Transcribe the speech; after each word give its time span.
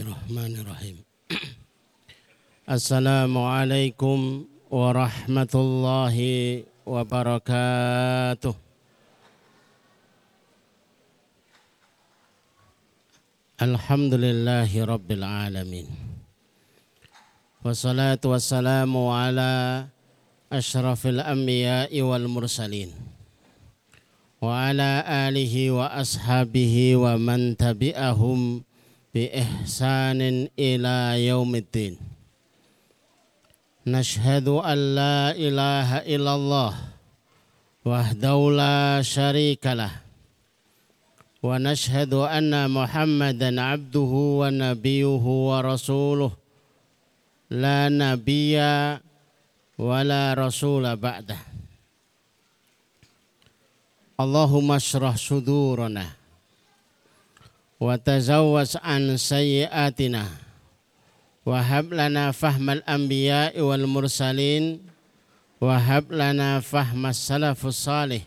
الرحمن 0.00 0.53
الرحيم 0.63 0.97
السلام 2.69 3.33
عليكم 3.37 4.19
ورحمة 4.71 5.53
الله 5.55 6.17
وبركاته 6.87 8.55
الحمد 13.61 14.13
لله 14.13 14.71
رب 14.85 15.09
العالمين 15.11 15.87
والصلاة 17.65 18.23
والسلام 18.25 18.91
على 18.97 19.85
أشرف 20.51 21.01
الأنبياء 21.07 21.91
والمرسلين 22.01 22.89
وعلى 24.41 24.91
آله 25.27 25.53
وأصحابه 25.71 26.75
ومن 26.95 27.57
تبعهم 27.57 28.39
بإحسان 29.15 30.47
إلى 30.59 31.27
يوم 31.27 31.55
الدين. 31.55 31.97
نشهد 33.87 34.47
أن 34.47 34.79
لا 34.95 35.31
إله 35.35 35.89
إلا 36.15 36.35
الله 36.35 36.73
وحده 37.85 38.37
لا 38.51 39.01
شريك 39.01 39.67
له 39.67 39.91
ونشهد 41.43 42.13
أن 42.13 42.71
محمدا 42.71 43.61
عبده 43.61 44.11
ونبيه 44.41 45.23
ورسوله. 45.49 46.31
لا 47.49 47.89
نبي 47.89 48.55
ولا 49.77 50.23
رسول 50.33 50.95
بعده. 50.95 51.37
اللهم 54.19 54.71
اشرح 54.71 55.15
صدورنا. 55.17 56.20
وتزوج 57.80 58.70
عن 58.84 59.16
سيئاتنا 59.16 60.24
وهب 61.46 61.94
لنا 61.94 62.30
فهم 62.32 62.70
الأنبياء 62.70 63.60
والمرسلين 63.60 64.80
وهب 65.60 66.12
لنا 66.12 66.60
فهم 66.60 67.06
السلف 67.06 67.66
الصالح 67.66 68.22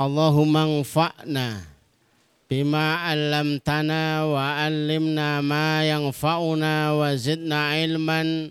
اللهم 0.00 0.56
انفعنا 0.56 1.60
بما 2.50 2.94
علمتنا 2.94 4.24
وعلمنا 4.24 5.40
ما 5.40 5.90
ينفعنا 5.90 6.92
وزدنا 6.92 7.58
علما 7.70 8.50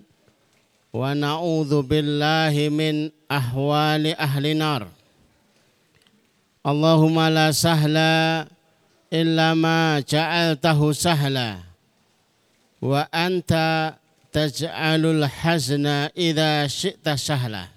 ونعوذ 0.94 1.82
بالله 1.82 2.70
من 2.70 3.12
أحوال 3.32 4.04
أهل 4.16 4.46
النار 4.46 4.88
اللهم 6.66 7.18
لا 7.20 7.52
سهل 7.52 7.96
illa 9.15 9.55
ma 9.55 10.03
ja'altahu 10.03 10.91
sahla. 10.91 11.63
Wa 12.83 13.07
anta 13.15 13.95
taj'alul 14.35 15.23
hazna 15.23 16.11
idza 16.19 16.67
syi'ta 16.67 17.15
sahla. 17.15 17.71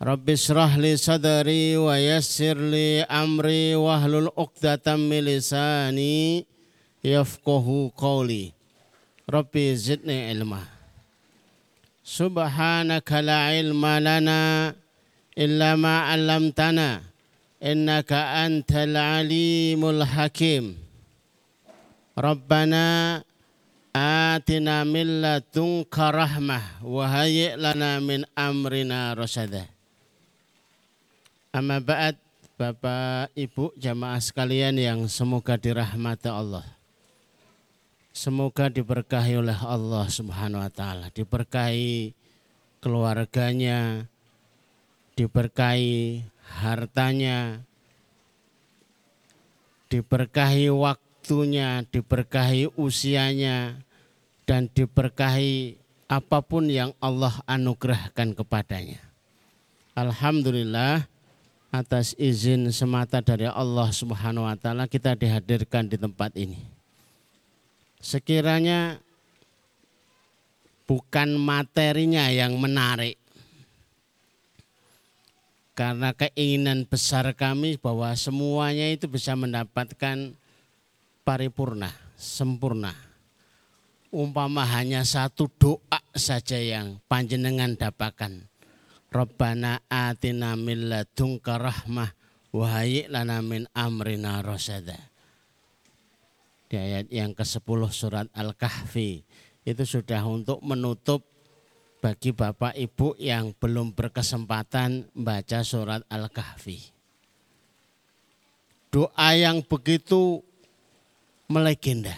Rabbi 0.00 0.32
israh 0.34 0.72
li 0.80 0.96
sadri 0.96 1.76
wa 1.76 1.94
yassir 2.00 2.56
li 2.56 3.04
amri 3.04 3.76
wa 3.76 4.00
hlul 4.00 4.32
uqdatan 4.32 5.00
min 5.04 5.28
lisani 5.28 6.44
yafqahu 7.04 7.92
qawli. 7.92 8.56
Rabbi 9.28 9.76
zidni 9.76 10.32
ilma. 10.32 10.60
Subhanaka 12.04 13.24
la 13.24 13.52
ilma 13.56 13.96
lana 14.00 14.72
illa 15.36 15.76
ma 15.76 16.10
'allamtana 16.10 17.13
innaka 17.64 18.44
antal 18.44 18.92
alimul 18.92 20.04
hakim 20.04 20.76
Rabbana 22.12 23.24
atina 23.96 24.84
min 24.84 25.24
ladunka 25.24 26.12
rahmah 26.12 26.84
wa 26.84 27.08
hayyi' 27.08 27.56
lana 27.56 28.04
min 28.04 28.28
amrina 28.36 29.16
rasyada 29.16 29.64
Amma 31.54 31.80
ba'd 31.80 32.20
Bapak 32.54 33.30
Ibu 33.34 33.74
jamaah 33.78 34.18
sekalian 34.18 34.74
yang 34.78 35.06
semoga 35.10 35.54
dirahmati 35.58 36.30
Allah. 36.30 36.66
Semoga 38.14 38.70
diberkahi 38.70 39.38
oleh 39.38 39.58
Allah 39.58 40.06
Subhanahu 40.06 40.62
wa 40.62 40.70
taala, 40.70 41.10
diberkahi 41.10 42.14
keluarganya, 42.78 44.06
diberkahi 45.18 46.26
hartanya, 46.54 47.66
diberkahi 49.90 50.70
waktunya, 50.70 51.82
diberkahi 51.90 52.70
usianya, 52.78 53.82
dan 54.46 54.70
diberkahi 54.70 55.78
apa 56.06 56.38
pun 56.44 56.68
yang 56.70 56.92
Allah 57.02 57.34
anugerahkan 57.48 58.36
kepadanya. 58.36 59.00
Alhamdulillah 59.94 61.06
atas 61.74 62.14
izin 62.14 62.70
semata 62.70 63.18
dari 63.18 63.50
Allah 63.50 63.90
Subhanahu 63.90 64.46
wa 64.46 64.54
taala 64.54 64.86
kita 64.86 65.18
dihadirkan 65.18 65.90
di 65.90 65.98
tempat 65.98 66.30
ini. 66.38 66.62
Sekiranya 67.98 69.00
bukan 70.84 71.34
materinya 71.40 72.28
yang 72.28 72.54
menarik. 72.60 73.16
Karena 75.74 76.14
keinginan 76.14 76.86
besar 76.86 77.26
kami 77.34 77.74
bahwa 77.82 78.14
semuanya 78.14 78.94
itu 78.94 79.10
bisa 79.10 79.34
mendapatkan 79.34 80.38
paripurna, 81.26 81.90
sempurna. 82.14 82.94
Umpama 84.14 84.62
hanya 84.62 85.02
satu 85.02 85.50
doa 85.58 85.98
saja 86.14 86.54
yang 86.54 87.02
panjenengan 87.10 87.74
dapatkan 87.74 88.46
Rabbana 89.10 89.82
atina 89.90 90.54
min 90.54 90.90
ladunka 90.90 91.58
rahmah 91.58 92.14
wa 92.54 92.82
lana 93.10 93.42
min 93.42 93.66
amrina 93.74 94.42
rasada. 94.46 95.10
Di 96.70 96.78
ayat 96.78 97.10
yang 97.10 97.34
ke-10 97.34 97.80
surat 97.90 98.26
Al-Kahfi 98.30 99.26
itu 99.66 99.82
sudah 99.82 100.22
untuk 100.26 100.62
menutup 100.62 101.33
bagi 102.04 102.36
Bapak 102.36 102.76
Ibu 102.76 103.16
yang 103.16 103.56
belum 103.56 103.96
berkesempatan 103.96 105.08
membaca 105.16 105.64
surat 105.64 106.04
Al-Kahfi. 106.12 106.92
Doa 108.92 109.32
yang 109.32 109.64
begitu 109.64 110.44
melegenda. 111.48 112.12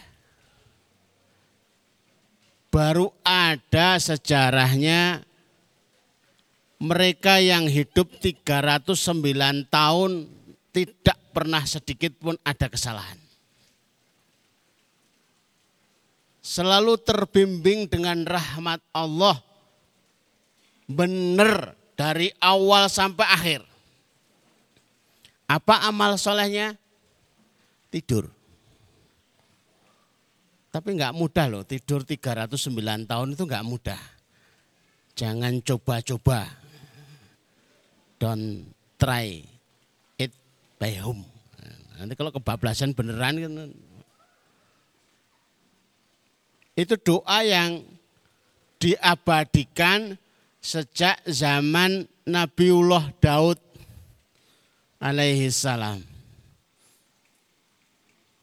Baru 2.74 3.14
ada 3.22 3.94
sejarahnya 4.02 5.22
mereka 6.82 7.38
yang 7.38 7.70
hidup 7.70 8.10
309 8.18 8.90
tahun 9.70 10.26
tidak 10.74 11.18
pernah 11.30 11.62
sedikit 11.62 12.10
pun 12.18 12.34
ada 12.42 12.66
kesalahan. 12.66 13.22
Selalu 16.42 16.98
terbimbing 17.06 17.86
dengan 17.86 18.26
rahmat 18.26 18.82
Allah. 18.90 19.45
Benar 20.86 21.74
dari 21.98 22.30
awal 22.38 22.86
sampai 22.86 23.26
akhir. 23.26 23.62
Apa 25.46 25.86
amal 25.86 26.18
solehnya? 26.18 26.74
Tidur. 27.90 28.30
Tapi 30.70 30.92
nggak 30.92 31.16
mudah 31.16 31.46
loh, 31.48 31.62
tidur 31.64 32.04
309 32.04 33.08
tahun 33.08 33.28
itu 33.32 33.42
nggak 33.48 33.66
mudah. 33.66 34.02
Jangan 35.16 35.64
coba-coba 35.64 36.44
don't 38.20 38.68
try 39.00 39.40
it 40.20 40.32
by 40.76 40.92
home. 41.00 41.24
Nanti 41.96 42.12
kalau 42.12 42.28
kebablasan 42.28 42.92
beneran 42.92 43.40
kan 43.40 43.52
itu 46.76 46.94
doa 47.00 47.40
yang 47.40 47.80
diabadikan 48.76 50.20
sejak 50.66 51.22
zaman 51.30 52.02
Nabiullah 52.26 53.14
Daud 53.22 53.62
alaihi 54.98 55.46
salam. 55.54 56.02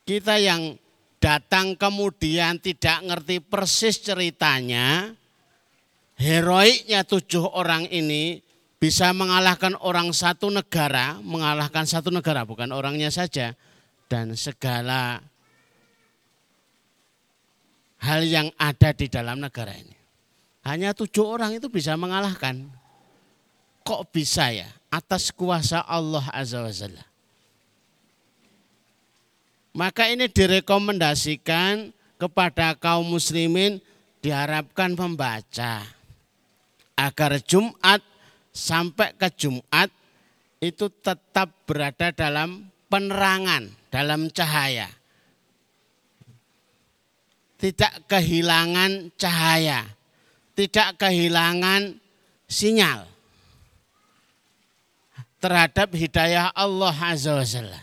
Kita 0.08 0.40
yang 0.40 0.80
datang 1.20 1.76
kemudian 1.76 2.64
tidak 2.64 3.04
ngerti 3.04 3.44
persis 3.44 4.00
ceritanya, 4.00 5.12
heroiknya 6.16 7.04
tujuh 7.04 7.44
orang 7.44 7.92
ini 7.92 8.40
bisa 8.80 9.12
mengalahkan 9.12 9.76
orang 9.84 10.12
satu 10.16 10.48
negara, 10.48 11.20
mengalahkan 11.20 11.84
satu 11.84 12.08
negara 12.08 12.48
bukan 12.48 12.72
orangnya 12.72 13.12
saja 13.12 13.56
dan 14.08 14.36
segala 14.36 15.20
hal 18.04 18.24
yang 18.28 18.52
ada 18.60 18.92
di 18.92 19.08
dalam 19.08 19.40
negara 19.40 19.72
ini. 19.76 20.03
Hanya 20.64 20.96
tujuh 20.96 21.28
orang 21.28 21.60
itu 21.60 21.68
bisa 21.68 22.00
mengalahkan. 22.00 22.72
Kok 23.84 24.16
bisa 24.16 24.48
ya? 24.56 24.68
Atas 24.88 25.30
kuasa 25.36 25.84
Allah 25.84 26.24
Azza 26.32 26.64
wa 26.64 26.72
Jalla. 26.72 27.04
Maka 29.74 30.08
ini 30.08 30.30
direkomendasikan 30.30 31.92
kepada 32.16 32.78
kaum 32.78 33.04
muslimin 33.04 33.82
diharapkan 34.24 34.96
membaca 34.96 35.84
agar 36.96 37.42
Jumat 37.44 38.00
sampai 38.54 39.18
ke 39.18 39.28
Jumat 39.34 39.90
itu 40.64 40.88
tetap 41.04 41.52
berada 41.68 42.14
dalam 42.16 42.72
penerangan, 42.88 43.68
dalam 43.92 44.32
cahaya. 44.32 44.88
Tidak 47.60 48.08
kehilangan 48.08 49.12
cahaya, 49.18 49.84
tidak 50.54 51.02
kehilangan 51.02 51.98
sinyal 52.46 53.10
terhadap 55.44 55.92
hidayah 55.92 56.54
Allah 56.56 56.96
Azza 56.96 57.36
wa 57.36 57.44
Jalla. 57.44 57.82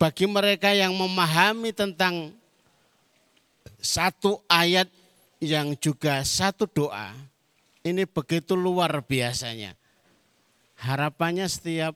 Bagi 0.00 0.26
mereka 0.26 0.72
yang 0.72 0.96
memahami 0.96 1.70
tentang 1.70 2.32
satu 3.78 4.40
ayat 4.48 4.88
yang 5.38 5.76
juga 5.76 6.24
satu 6.24 6.64
doa, 6.64 7.12
ini 7.84 8.08
begitu 8.08 8.56
luar 8.56 8.90
biasanya. 9.04 9.76
Harapannya 10.80 11.46
setiap 11.46 11.94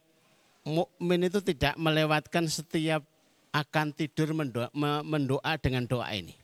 mukmin 0.62 1.26
itu 1.26 1.40
tidak 1.40 1.74
melewatkan 1.80 2.44
setiap 2.46 3.02
akan 3.50 3.90
tidur 3.96 4.36
mendoa, 4.36 4.68
mendoa 5.02 5.52
dengan 5.58 5.88
doa 5.88 6.06
ini. 6.14 6.37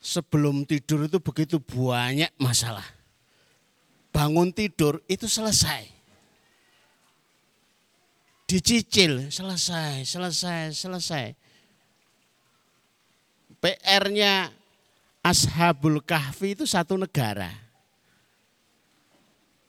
Sebelum 0.00 0.64
tidur 0.64 1.04
itu 1.04 1.20
begitu 1.20 1.60
banyak 1.60 2.32
masalah. 2.40 2.84
Bangun 4.10 4.50
tidur 4.50 5.04
itu 5.06 5.28
selesai. 5.28 5.86
Dicicil, 8.48 9.30
selesai, 9.30 10.02
selesai, 10.02 10.74
selesai. 10.74 11.24
PR-nya 13.60 14.50
Ashabul 15.20 16.00
Kahfi 16.00 16.56
itu 16.56 16.64
satu 16.64 16.96
negara 16.96 17.70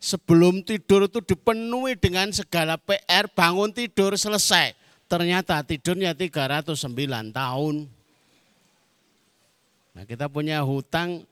sebelum 0.01 0.65
tidur 0.65 1.05
itu 1.05 1.21
dipenuhi 1.21 1.93
dengan 1.93 2.33
segala 2.33 2.81
PR, 2.81 3.29
bangun 3.29 3.69
tidur 3.69 4.17
selesai. 4.17 4.73
Ternyata 5.05 5.61
tidurnya 5.61 6.17
309 6.17 6.73
tahun. 7.29 7.85
Nah 9.91 10.03
kita 10.07 10.31
punya 10.31 10.63
hutang 10.63 11.27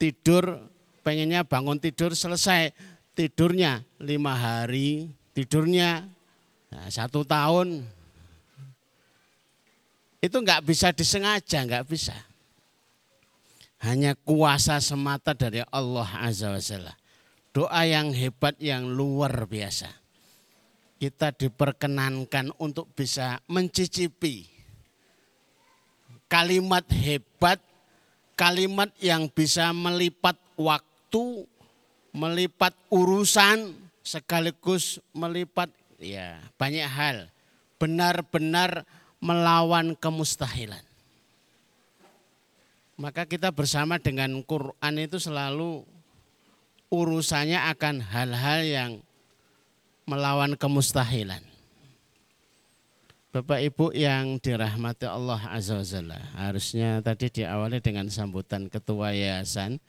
tidur, 0.00 0.64
pengennya 1.04 1.44
bangun 1.44 1.76
tidur 1.80 2.16
selesai. 2.16 2.72
Tidurnya 3.14 3.86
lima 4.02 4.34
hari, 4.34 5.06
tidurnya 5.30 6.02
nah, 6.72 6.90
satu 6.90 7.22
tahun. 7.22 7.86
Itu 10.18 10.42
nggak 10.42 10.64
bisa 10.66 10.90
disengaja, 10.90 11.62
nggak 11.62 11.86
bisa. 11.86 12.16
Hanya 13.84 14.16
kuasa 14.16 14.80
semata 14.80 15.36
dari 15.36 15.60
Allah 15.70 16.08
Azza 16.24 16.50
wa 16.50 16.58
Jalla 16.58 16.94
doa 17.54 17.86
yang 17.86 18.10
hebat 18.10 18.58
yang 18.58 18.90
luar 18.90 19.46
biasa. 19.46 19.86
Kita 20.98 21.30
diperkenankan 21.30 22.50
untuk 22.58 22.90
bisa 22.90 23.38
mencicipi 23.46 24.50
kalimat 26.26 26.82
hebat, 26.90 27.62
kalimat 28.34 28.90
yang 28.98 29.30
bisa 29.30 29.70
melipat 29.70 30.38
waktu, 30.58 31.46
melipat 32.14 32.74
urusan, 32.90 33.74
sekaligus 34.04 35.00
melipat 35.14 35.70
ya 35.98 36.38
banyak 36.58 36.86
hal. 36.86 37.30
Benar-benar 37.78 38.86
melawan 39.18 39.96
kemustahilan. 39.98 40.82
Maka 42.94 43.26
kita 43.26 43.50
bersama 43.50 43.98
dengan 43.98 44.38
Quran 44.46 44.94
itu 45.02 45.18
selalu 45.18 45.82
urusannya 46.94 47.58
akan 47.74 48.06
hal-hal 48.06 48.60
yang 48.62 48.92
melawan 50.06 50.54
kemustahilan. 50.54 51.42
Bapak 53.34 53.66
Ibu 53.66 53.90
yang 53.98 54.38
dirahmati 54.38 55.10
Allah 55.10 55.42
Azza 55.50 55.82
wa 55.82 56.18
harusnya 56.38 57.02
tadi 57.02 57.26
diawali 57.34 57.82
dengan 57.82 58.06
sambutan 58.06 58.70
ketua 58.70 59.10
yayasan. 59.10 59.82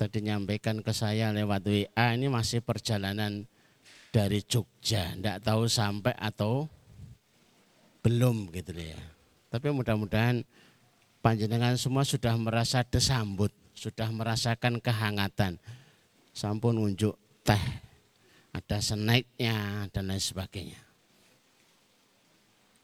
Tadi 0.00 0.24
nyampaikan 0.24 0.80
ke 0.80 0.96
saya 0.96 1.36
lewat 1.36 1.68
WA 1.68 2.06
ini 2.16 2.32
masih 2.32 2.64
perjalanan 2.64 3.44
dari 4.08 4.40
Jogja, 4.40 5.12
tidak 5.12 5.44
tahu 5.44 5.68
sampai 5.68 6.16
atau 6.16 6.64
belum 8.00 8.48
gitu 8.48 8.72
ya. 8.80 8.96
Tapi 9.52 9.68
mudah-mudahan 9.68 10.48
panjenengan 11.20 11.76
semua 11.76 12.08
sudah 12.08 12.40
merasa 12.40 12.80
disambut 12.88 13.52
sudah 13.76 14.08
merasakan 14.08 14.80
kehangatan. 14.80 15.60
Sampun 16.32 16.80
unjuk 16.80 17.20
teh, 17.44 17.64
ada 18.48 18.80
snacknya 18.80 19.92
dan 19.92 20.08
lain 20.08 20.24
sebagainya. 20.24 20.83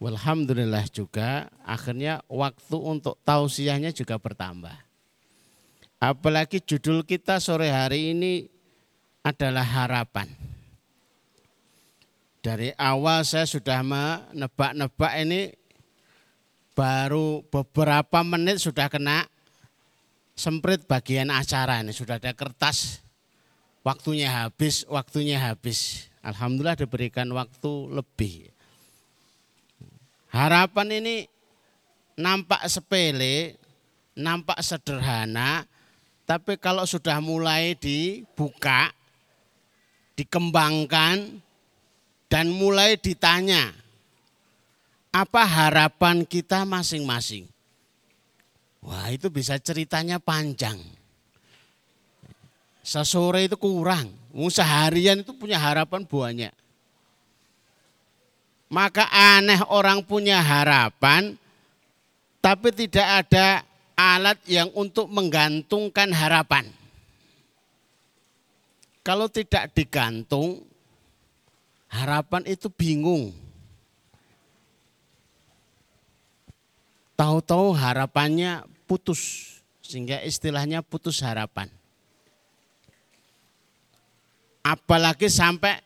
Alhamdulillah 0.01 0.89
juga 0.89 1.53
akhirnya 1.61 2.25
waktu 2.25 2.77
untuk 2.81 3.21
tausiahnya 3.21 3.93
juga 3.93 4.17
bertambah. 4.17 4.73
Apalagi 6.01 6.65
judul 6.65 7.05
kita 7.05 7.37
sore 7.37 7.69
hari 7.69 8.17
ini 8.17 8.49
adalah 9.21 9.65
harapan. 9.65 10.33
Dari 12.41 12.73
awal 12.81 13.29
saya 13.29 13.45
sudah 13.45 13.85
menebak-nebak 13.85 15.13
ini 15.21 15.53
baru 16.73 17.45
beberapa 17.53 18.25
menit 18.25 18.65
sudah 18.65 18.89
kena 18.89 19.29
semprit 20.33 20.89
bagian 20.89 21.29
acara 21.29 21.85
ini 21.85 21.93
sudah 21.93 22.17
ada 22.17 22.33
kertas 22.33 23.05
waktunya 23.85 24.33
habis 24.33 24.89
waktunya 24.89 25.37
habis 25.37 26.09
alhamdulillah 26.25 26.81
diberikan 26.81 27.29
waktu 27.37 27.93
lebih 27.93 28.49
harapan 30.31 31.03
ini 31.03 31.17
nampak 32.19 32.65
sepele 32.67 33.59
nampak 34.17 34.59
sederhana 34.65 35.67
tapi 36.27 36.59
kalau 36.59 36.87
sudah 36.87 37.19
mulai 37.19 37.75
dibuka 37.75 38.95
dikembangkan 40.15 41.43
dan 42.31 42.47
mulai 42.51 42.95
ditanya 42.95 43.75
apa 45.11 45.43
harapan 45.43 46.23
kita 46.23 46.63
masing-masing 46.63 47.51
Wah 48.81 49.13
itu 49.13 49.29
bisa 49.29 49.61
ceritanya 49.61 50.17
panjang. 50.17 50.81
Sesore 52.81 53.45
itu 53.45 53.61
kurang. 53.61 54.09
Seharian 54.49 55.21
itu 55.21 55.37
punya 55.37 55.61
harapan 55.61 56.09
banyak. 56.09 56.53
Maka 58.71 59.11
aneh 59.11 59.59
orang 59.67 60.07
punya 60.07 60.39
harapan 60.39 61.35
tapi 62.39 62.73
tidak 62.73 63.27
ada 63.27 63.67
alat 63.99 64.39
yang 64.49 64.73
untuk 64.73 65.11
menggantungkan 65.13 66.09
harapan. 66.15 66.65
Kalau 69.05 69.29
tidak 69.29 69.75
digantung, 69.77 70.65
harapan 71.91 72.47
itu 72.49 72.71
bingung. 72.73 73.35
Tahu-tahu 77.19 77.77
harapannya 77.77 78.65
putus 78.89 79.53
sehingga 79.85 80.25
istilahnya 80.25 80.81
putus 80.81 81.21
harapan. 81.21 81.69
Apalagi 84.65 85.29
sampai 85.29 85.83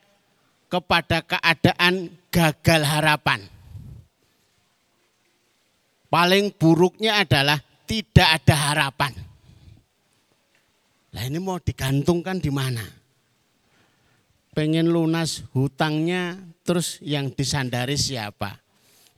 kepada 0.70 1.22
keadaan 1.22 2.10
gagal 2.34 2.82
harapan. 2.82 3.46
Paling 6.10 6.50
buruknya 6.58 7.22
adalah 7.22 7.62
tidak 7.86 8.42
ada 8.42 8.54
harapan. 8.74 9.14
Nah 11.14 11.22
ini 11.22 11.38
mau 11.38 11.62
digantungkan 11.62 12.42
di 12.42 12.50
mana? 12.50 12.82
Pengen 14.50 14.90
lunas 14.90 15.46
hutangnya 15.54 16.38
terus 16.66 16.98
yang 17.02 17.30
disandari 17.30 17.94
siapa? 17.94 18.58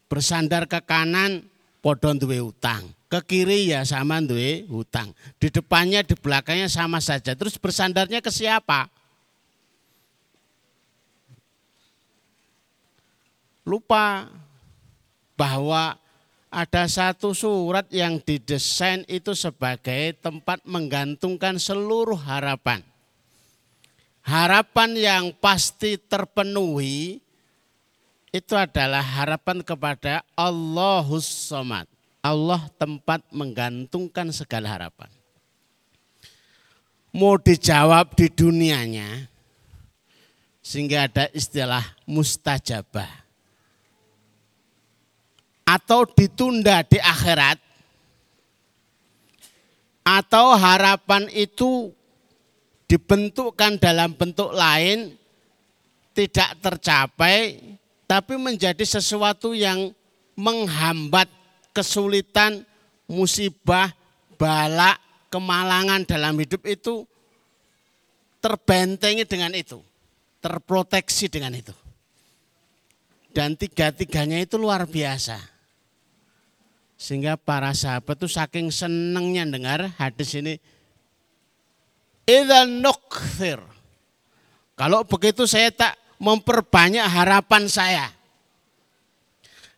Bersandar 0.08 0.68
ke 0.68 0.84
kanan 0.84 1.44
podo 1.80 2.12
duwe 2.16 2.40
hutang. 2.40 2.92
Ke 3.08 3.24
kiri 3.24 3.72
ya 3.72 3.84
sama 3.84 4.20
duwe 4.20 4.64
hutang. 4.68 5.12
Di 5.40 5.48
depannya, 5.48 6.04
di 6.04 6.16
belakangnya 6.16 6.68
sama 6.68 7.00
saja. 7.00 7.36
Terus 7.36 7.56
bersandarnya 7.60 8.20
ke 8.24 8.32
siapa? 8.32 8.88
Lupa 13.66 14.30
bahwa 15.34 15.98
ada 16.46 16.86
satu 16.86 17.34
surat 17.34 17.90
yang 17.90 18.22
didesain 18.22 19.02
itu 19.10 19.34
sebagai 19.34 20.14
tempat 20.22 20.62
menggantungkan 20.62 21.58
seluruh 21.58 22.16
harapan. 22.16 22.80
harapan 24.26 24.90
yang 24.98 25.24
pasti 25.38 25.94
terpenuhi 25.94 27.22
itu 28.34 28.54
adalah 28.58 29.00
harapan 29.00 29.62
kepada 29.62 30.26
Allahus 30.34 31.24
Somad. 31.24 31.86
Allah 32.20 32.66
tempat 32.74 33.22
menggantungkan 33.30 34.34
segala 34.34 34.66
harapan. 34.74 35.06
Mau 37.14 37.38
dijawab 37.38 38.18
di 38.18 38.26
dunianya, 38.28 39.30
sehingga 40.58 41.06
ada 41.06 41.30
istilah 41.32 41.86
mustajabah. 42.04 43.25
Atau 45.66 46.06
ditunda 46.06 46.86
di 46.86 47.02
akhirat, 47.02 47.58
atau 50.06 50.54
harapan 50.54 51.26
itu 51.34 51.90
dibentukkan 52.86 53.74
dalam 53.74 54.14
bentuk 54.14 54.54
lain, 54.54 55.18
tidak 56.14 56.54
tercapai, 56.62 57.58
tapi 58.06 58.38
menjadi 58.38 58.86
sesuatu 58.86 59.50
yang 59.50 59.90
menghambat 60.38 61.26
kesulitan, 61.74 62.62
musibah, 63.10 63.90
balak, 64.38 65.02
kemalangan 65.26 66.06
dalam 66.06 66.38
hidup 66.38 66.62
itu 66.70 67.02
terbentengi 68.38 69.26
dengan 69.26 69.50
itu, 69.58 69.82
terproteksi 70.38 71.26
dengan 71.26 71.50
itu. 71.58 71.74
Dan 73.34 73.58
tiga-tiganya 73.58 74.40
itu 74.40 74.56
luar 74.56 74.86
biasa. 74.86 75.55
Sehingga 76.96 77.36
para 77.36 77.76
sahabat 77.76 78.16
itu 78.16 78.28
saking 78.28 78.72
senengnya 78.72 79.44
dengar 79.44 79.92
hadis 80.00 80.32
ini. 80.32 80.56
Idza 82.24 82.64
nukthir. 82.64 83.60
Kalau 84.76 85.04
begitu 85.04 85.44
saya 85.44 85.68
tak 85.72 85.94
memperbanyak 86.16 87.04
harapan 87.04 87.68
saya. 87.68 88.08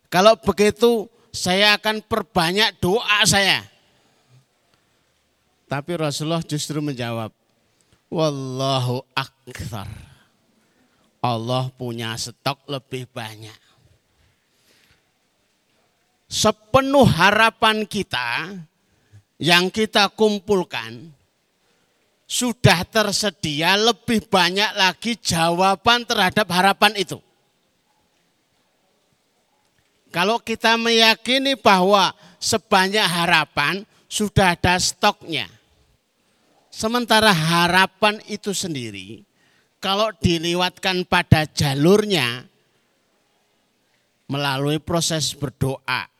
Kalau 0.09 0.39
begitu 0.39 1.05
saya 1.29 1.77
akan 1.77 2.01
perbanyak 2.01 2.79
doa 2.81 3.21
saya. 3.27 3.61
Tapi 5.69 5.91
Rasulullah 6.01 6.41
justru 6.41 6.81
menjawab, 6.81 7.29
Wallahu 8.09 9.05
akthar. 9.13 9.85
Allah 11.21 11.69
punya 11.77 12.17
stok 12.17 12.65
lebih 12.65 13.05
banyak. 13.13 13.68
Sepenuh 16.29 17.09
harapan 17.09 17.89
kita 17.89 18.53
yang 19.41 19.73
kita 19.73 20.13
kumpulkan, 20.13 21.09
sudah 22.29 22.85
tersedia 22.85 23.73
lebih 23.73 24.29
banyak 24.29 24.77
lagi 24.77 25.17
jawaban 25.17 26.05
terhadap 26.05 26.45
harapan 26.53 26.93
itu. 27.01 27.17
Kalau 30.13 30.37
kita 30.37 30.77
meyakini 30.77 31.57
bahwa 31.57 32.13
sebanyak 32.37 33.09
harapan 33.09 33.81
sudah 34.05 34.53
ada 34.53 34.77
stoknya. 34.77 35.49
Sementara 36.69 37.33
harapan 37.33 38.21
itu 38.29 38.53
sendiri 38.53 39.25
kalau 39.81 40.13
dilewatkan 40.21 41.09
pada 41.09 41.49
jalurnya 41.49 42.45
melalui 44.29 44.77
proses 44.77 45.33
berdoa 45.33 46.18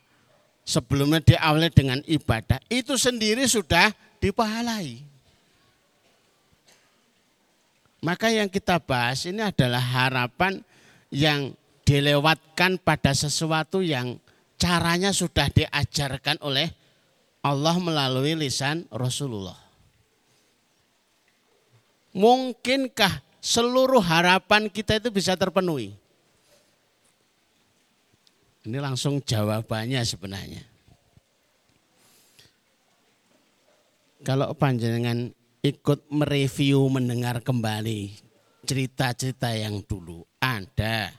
sebelumnya 0.69 1.17
diawali 1.25 1.73
dengan 1.73 1.99
ibadah 2.05 2.61
itu 2.69 2.93
sendiri 2.93 3.49
sudah 3.49 3.89
dipahalai. 4.21 5.01
Maka 8.05 8.29
yang 8.29 8.47
kita 8.47 8.77
bahas 8.77 9.25
ini 9.25 9.41
adalah 9.41 9.81
harapan 9.81 10.61
yang 11.09 11.57
dilewatkan 11.83 12.77
pada 12.77 13.17
sesuatu 13.17 13.81
yang 13.81 14.21
caranya 14.61 15.09
sudah 15.09 15.49
diajarkan 15.49 16.38
oleh 16.45 16.69
Allah 17.41 17.75
melalui 17.81 18.38
lisan 18.38 18.85
Rasulullah. 18.93 19.57
Mungkinkah 22.13 23.25
seluruh 23.41 23.99
harapan 23.99 24.69
kita 24.71 25.01
itu 25.01 25.09
bisa 25.11 25.33
terpenuhi? 25.35 25.97
Ini 28.68 28.78
langsung 28.84 29.24
jawabannya 29.24 30.04
sebenarnya. 30.04 30.63
Kalau 34.20 34.51
panjenengan 34.51 35.32
ikut 35.63 36.12
mereview 36.12 36.92
mendengar 36.92 37.39
kembali 37.39 38.12
cerita-cerita 38.68 39.56
yang 39.56 39.80
dulu 39.88 40.28
ada 40.44 41.16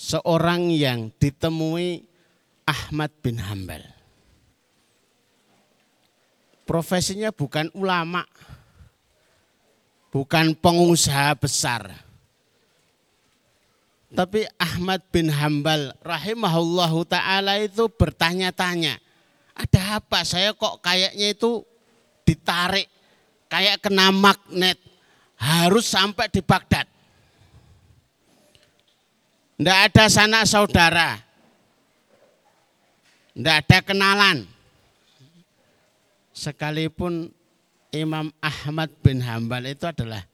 seorang 0.00 0.72
yang 0.72 1.12
ditemui 1.16 2.04
Ahmad 2.64 3.12
bin 3.20 3.36
Hambal. 3.36 3.84
Profesinya 6.64 7.34
bukan 7.34 7.68
ulama, 7.76 8.24
bukan 10.08 10.56
pengusaha 10.56 11.36
besar. 11.36 12.09
Tapi 14.10 14.42
Ahmad 14.58 15.06
bin 15.14 15.30
Hambal 15.30 15.94
rahimahullahu 16.02 17.06
taala 17.06 17.62
itu 17.62 17.86
bertanya-tanya, 17.86 18.98
ada 19.54 20.02
apa 20.02 20.26
saya 20.26 20.50
kok 20.50 20.82
kayaknya 20.82 21.30
itu 21.30 21.62
ditarik 22.26 22.90
kayak 23.46 23.78
kena 23.82 24.10
magnet 24.10 24.78
harus 25.38 25.86
sampai 25.86 26.26
di 26.26 26.42
Baghdad. 26.42 26.90
Tidak 29.60 29.78
ada 29.92 30.04
sanak 30.08 30.48
saudara. 30.48 31.20
Tidak 33.36 33.56
ada 33.60 33.78
kenalan. 33.84 34.48
Sekalipun 36.32 37.28
Imam 37.92 38.32
Ahmad 38.40 38.88
bin 39.04 39.20
Hambal 39.20 39.68
itu 39.68 39.84
adalah 39.84 40.24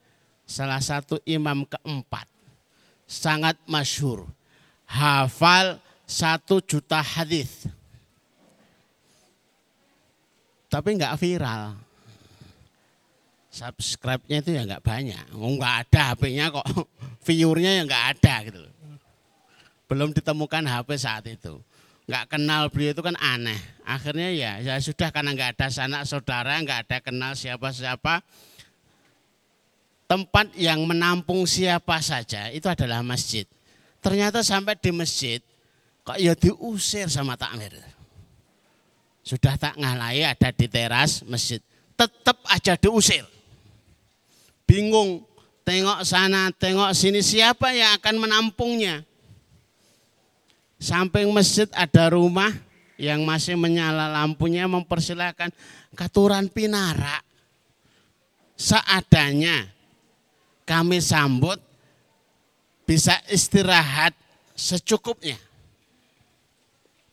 salah 0.47 0.79
satu 0.79 1.19
imam 1.27 1.67
keempat. 1.67 2.36
Sangat 3.07 3.55
masyhur. 3.63 4.27
Hafal 4.87 5.79
satu 6.07 6.59
juta 6.63 6.99
hadis 6.99 7.67
tapi 10.67 10.99
nggak 10.99 11.15
viral. 11.19 11.73
Subscribe-nya 13.49 14.37
itu 14.43 14.53
ya 14.53 14.61
nggak 14.67 14.85
banyak. 14.85 15.25
Oh, 15.33 15.57
nggak 15.57 15.89
ada 15.89 16.13
HP-nya 16.13 16.53
kok, 16.53 16.67
viewernya 17.25 17.81
ya 17.81 17.83
nggak 17.87 18.05
ada 18.13 18.35
gitu. 18.45 18.61
Belum 19.87 20.13
ditemukan 20.13 20.67
HP 20.67 20.89
saat 20.99 21.25
itu. 21.25 21.57
Nggak 22.07 22.37
kenal 22.37 22.69
beliau 22.69 22.93
itu 22.93 23.03
kan 23.03 23.15
aneh. 23.17 23.57
Akhirnya 23.87 24.29
ya, 24.31 24.51
ya 24.61 24.75
sudah 24.77 25.09
karena 25.09 25.33
nggak 25.33 25.57
ada 25.57 25.67
sanak 25.71 26.03
saudara, 26.05 26.59
nggak 26.61 26.87
ada 26.87 26.97
kenal 27.01 27.33
siapa-siapa. 27.33 28.21
Tempat 30.07 30.55
yang 30.55 30.87
menampung 30.87 31.43
siapa 31.43 31.99
saja 31.99 32.47
itu 32.55 32.63
adalah 32.71 33.03
masjid. 33.03 33.43
Ternyata 33.99 34.39
sampai 34.39 34.79
di 34.79 34.95
masjid 34.95 35.43
kok 36.07 36.15
ya 36.15 36.31
diusir 36.31 37.11
sama 37.11 37.35
takmir. 37.35 37.75
Sudah 39.19 39.59
tak 39.59 39.75
ngalai 39.75 40.23
ada 40.23 40.55
di 40.55 40.71
teras 40.71 41.27
masjid. 41.27 41.59
Tetap 41.99 42.39
aja 42.47 42.79
diusir. 42.79 43.27
Bingung. 44.63 45.27
Tengok 45.67 46.07
sana, 46.07 46.47
tengok 46.55 46.95
sini. 46.95 47.19
Siapa 47.19 47.75
yang 47.75 47.99
akan 47.99 48.15
menampungnya? 48.23 49.03
Samping 50.79 51.27
masjid 51.35 51.67
ada 51.75 52.07
rumah 52.15 52.55
yang 52.95 53.27
masih 53.27 53.59
menyala 53.59 54.07
lampunya 54.07 54.63
mempersilahkan 54.63 55.51
katuran 55.91 56.47
pinara. 56.47 57.19
Seadanya 58.55 59.67
kami 60.67 60.99
sambut 60.99 61.57
bisa 62.83 63.15
istirahat 63.31 64.11
secukupnya. 64.51 65.39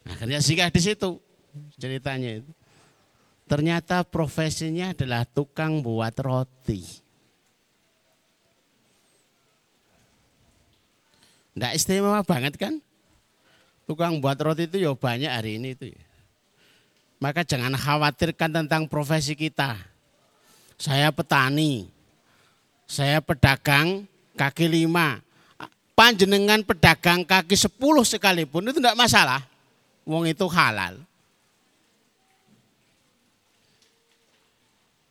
Akhirnya 0.02 0.42
singgah 0.42 0.68
di 0.74 0.80
situ 0.82 1.22
ceritanya 1.78 2.42
itu. 2.42 2.50
Ternyata 3.46 4.02
profesinya 4.02 4.90
adalah 4.90 5.22
tukang 5.22 5.78
buat 5.84 6.12
roti. 6.18 6.82
Tidak 11.54 11.72
istimewa 11.78 12.26
banget 12.26 12.58
kan? 12.58 12.82
Tukang 13.86 14.18
buat 14.18 14.34
roti 14.42 14.66
itu 14.66 14.82
ya 14.82 14.90
banyak 14.96 15.30
hari 15.30 15.62
ini 15.62 15.78
itu. 15.78 15.94
Ya. 15.94 16.02
Maka 17.22 17.46
jangan 17.46 17.78
khawatirkan 17.78 18.50
tentang 18.50 18.90
profesi 18.90 19.38
kita. 19.38 19.78
Saya 20.74 21.14
petani, 21.14 21.93
saya 22.84 23.18
pedagang 23.24 24.08
kaki 24.36 24.68
lima. 24.68 25.20
Panjenengan 25.94 26.66
pedagang 26.66 27.22
kaki 27.22 27.54
sepuluh 27.54 28.02
sekalipun 28.02 28.66
itu 28.66 28.82
tidak 28.82 28.98
masalah. 28.98 29.46
Wong 30.02 30.26
itu 30.26 30.44
halal. 30.50 30.98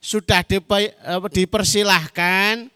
sudah 0.03 0.43
dipersilahkan, 1.31 2.67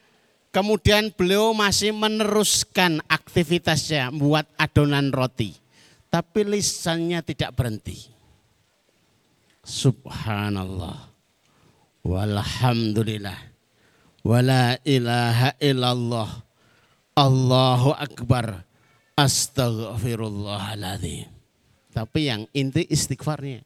kemudian 0.55 1.11
beliau 1.11 1.51
masih 1.51 1.91
meneruskan 1.91 3.03
aktivitasnya 3.11 4.15
buat 4.15 4.47
adonan 4.55 5.11
roti. 5.11 5.51
Tapi 6.07 6.47
lisannya 6.47 7.19
tidak 7.19 7.51
berhenti. 7.51 8.07
Subhanallah. 9.67 11.11
Walhamdulillah. 12.07 13.56
Wala 14.27 14.75
ilaha 14.83 15.55
illallah. 15.63 16.43
Allahu 17.15 17.95
Akbar. 17.95 18.67
Astaghfirullahaladzim. 19.15 21.31
Tapi 21.95 22.29
yang 22.29 22.45
inti 22.53 22.85
istighfarnya 22.85 23.65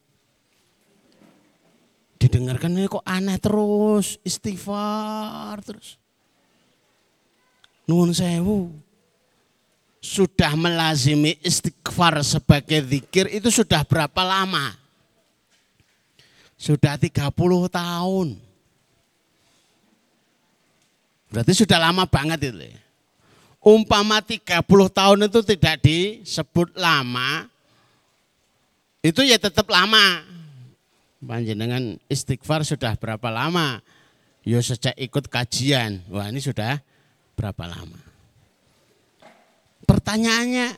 didengarkan 2.22 2.78
ini 2.78 2.86
kok 2.86 3.02
aneh 3.02 3.34
terus, 3.42 4.22
istighfar 4.22 5.58
terus. 5.66 5.98
Nuhun 7.90 8.14
sewu. 8.14 8.70
Sudah 10.02 10.58
melazimi 10.58 11.38
istighfar 11.42 12.22
sebagai 12.26 12.82
zikir 12.86 13.26
itu 13.30 13.50
sudah 13.50 13.82
berapa 13.86 14.22
lama? 14.22 14.74
Sudah 16.58 16.98
30 16.98 17.30
tahun. 17.70 18.51
Berarti 21.32 21.56
sudah 21.56 21.80
lama 21.80 22.04
banget 22.04 22.52
itu. 22.52 22.68
Umpama 23.62 24.20
30 24.20 24.60
tahun 24.68 25.18
itu 25.30 25.40
tidak 25.46 25.76
disebut 25.80 26.76
lama, 26.76 27.46
itu 29.02 29.22
ya 29.26 29.34
tetap 29.34 29.66
lama 29.66 30.22
panjenengan 31.22 31.98
istighfar 32.10 32.66
sudah 32.66 32.98
berapa 32.98 33.30
lama? 33.30 33.82
Yo 34.42 34.58
sejak 34.58 34.94
ikut 34.98 35.30
kajian. 35.30 36.02
Wah 36.10 36.26
ini 36.30 36.42
sudah 36.42 36.82
berapa 37.38 37.66
lama? 37.66 37.98
Pertanyaannya 39.86 40.74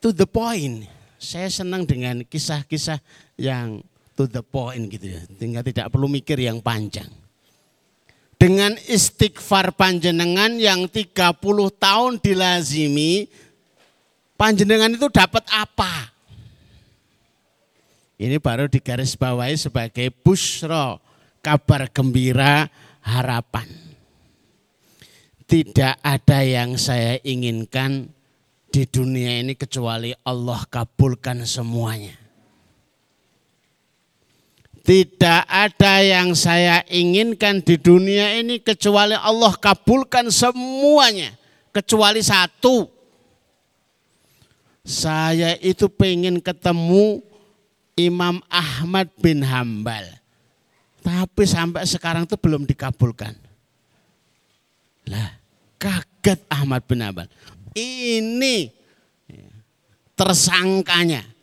to 0.00 0.12
the 0.12 0.28
point. 0.28 0.88
Saya 1.18 1.50
senang 1.50 1.82
dengan 1.82 2.22
kisah-kisah 2.22 3.02
yang 3.34 3.82
to 4.14 4.30
the 4.30 4.44
point 4.44 4.86
gitu 4.88 5.18
ya. 5.18 5.20
Tinggal 5.36 5.64
tidak 5.66 5.90
perlu 5.92 6.06
mikir 6.06 6.40
yang 6.40 6.62
panjang. 6.64 7.08
Dengan 8.38 8.78
istighfar 8.86 9.74
panjenengan 9.74 10.62
yang 10.62 10.86
30 10.86 11.34
tahun 11.74 12.22
dilazimi, 12.22 13.26
panjenengan 14.38 14.94
itu 14.94 15.10
dapat 15.10 15.42
apa? 15.50 16.14
Ini 18.18 18.38
baru 18.42 18.66
digarisbawahi 18.66 19.54
sebagai 19.54 20.10
busro, 20.10 20.98
kabar 21.38 21.86
gembira, 21.90 22.66
harapan. 23.02 23.66
Tidak 25.46 26.02
ada 26.02 26.38
yang 26.42 26.74
saya 26.74 27.18
inginkan 27.22 28.10
di 28.68 28.82
dunia 28.90 29.38
ini 29.38 29.54
kecuali 29.54 30.10
Allah 30.26 30.66
kabulkan 30.66 31.46
semuanya. 31.46 32.17
Tidak 34.88 35.44
ada 35.44 36.00
yang 36.00 36.32
saya 36.32 36.80
inginkan 36.88 37.60
di 37.60 37.76
dunia 37.76 38.40
ini 38.40 38.56
kecuali 38.56 39.12
Allah 39.12 39.52
kabulkan 39.52 40.32
semuanya. 40.32 41.36
Kecuali 41.76 42.24
satu. 42.24 42.88
Saya 44.80 45.60
itu 45.60 45.92
pengen 45.92 46.40
ketemu 46.40 47.20
Imam 48.00 48.40
Ahmad 48.48 49.12
bin 49.20 49.44
Hambal. 49.44 50.08
Tapi 51.04 51.44
sampai 51.44 51.84
sekarang 51.84 52.24
itu 52.24 52.40
belum 52.40 52.64
dikabulkan. 52.64 53.36
Lah, 55.04 55.36
kaget 55.76 56.40
Ahmad 56.48 56.88
bin 56.88 57.04
Hambal. 57.04 57.28
Ini 57.76 58.72
tersangkanya. 60.16 61.37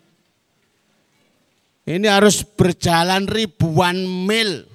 Ini 1.86 2.10
harus 2.10 2.42
berjalan 2.42 3.30
ribuan 3.30 3.94
mil. 4.26 4.66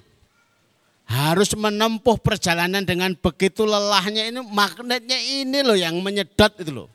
Harus 1.10 1.50
menempuh 1.58 2.22
perjalanan 2.22 2.86
dengan 2.86 3.10
begitu 3.18 3.66
lelahnya 3.66 4.30
ini 4.30 4.46
magnetnya 4.46 5.18
ini 5.18 5.58
loh 5.66 5.74
yang 5.74 5.98
menyedot 5.98 6.54
itu 6.62 6.70
loh. 6.70 6.90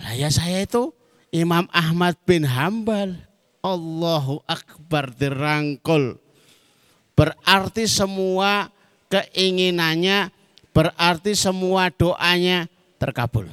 Lah 0.00 0.16
ya 0.16 0.32
saya 0.32 0.64
itu 0.64 0.96
Imam 1.28 1.68
Ahmad 1.68 2.16
bin 2.24 2.48
Hambal. 2.48 3.20
Allahu 3.60 4.40
Akbar 4.48 5.12
dirangkul. 5.12 6.16
Berarti 7.12 7.84
semua 7.84 8.72
keinginannya, 9.12 10.32
berarti 10.72 11.36
semua 11.36 11.92
doanya 11.92 12.64
terkabul. 12.96 13.44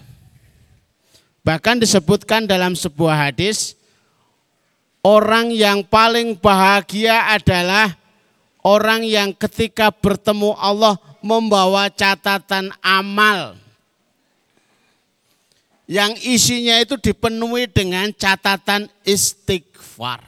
Bahkan 1.44 1.80
disebutkan 1.80 2.44
dalam 2.48 2.76
sebuah 2.76 3.28
hadis, 3.28 3.77
orang 5.08 5.56
yang 5.56 5.88
paling 5.88 6.36
bahagia 6.36 7.32
adalah 7.32 7.96
orang 8.60 9.08
yang 9.08 9.32
ketika 9.32 9.88
bertemu 9.88 10.52
Allah 10.60 11.00
membawa 11.24 11.88
catatan 11.88 12.76
amal 12.84 13.56
yang 15.88 16.12
isinya 16.20 16.76
itu 16.84 17.00
dipenuhi 17.00 17.72
dengan 17.72 18.12
catatan 18.12 18.92
istighfar. 19.08 20.20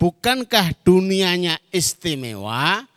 Bukankah 0.00 0.72
dunianya 0.80 1.60
istimewa, 1.68 2.88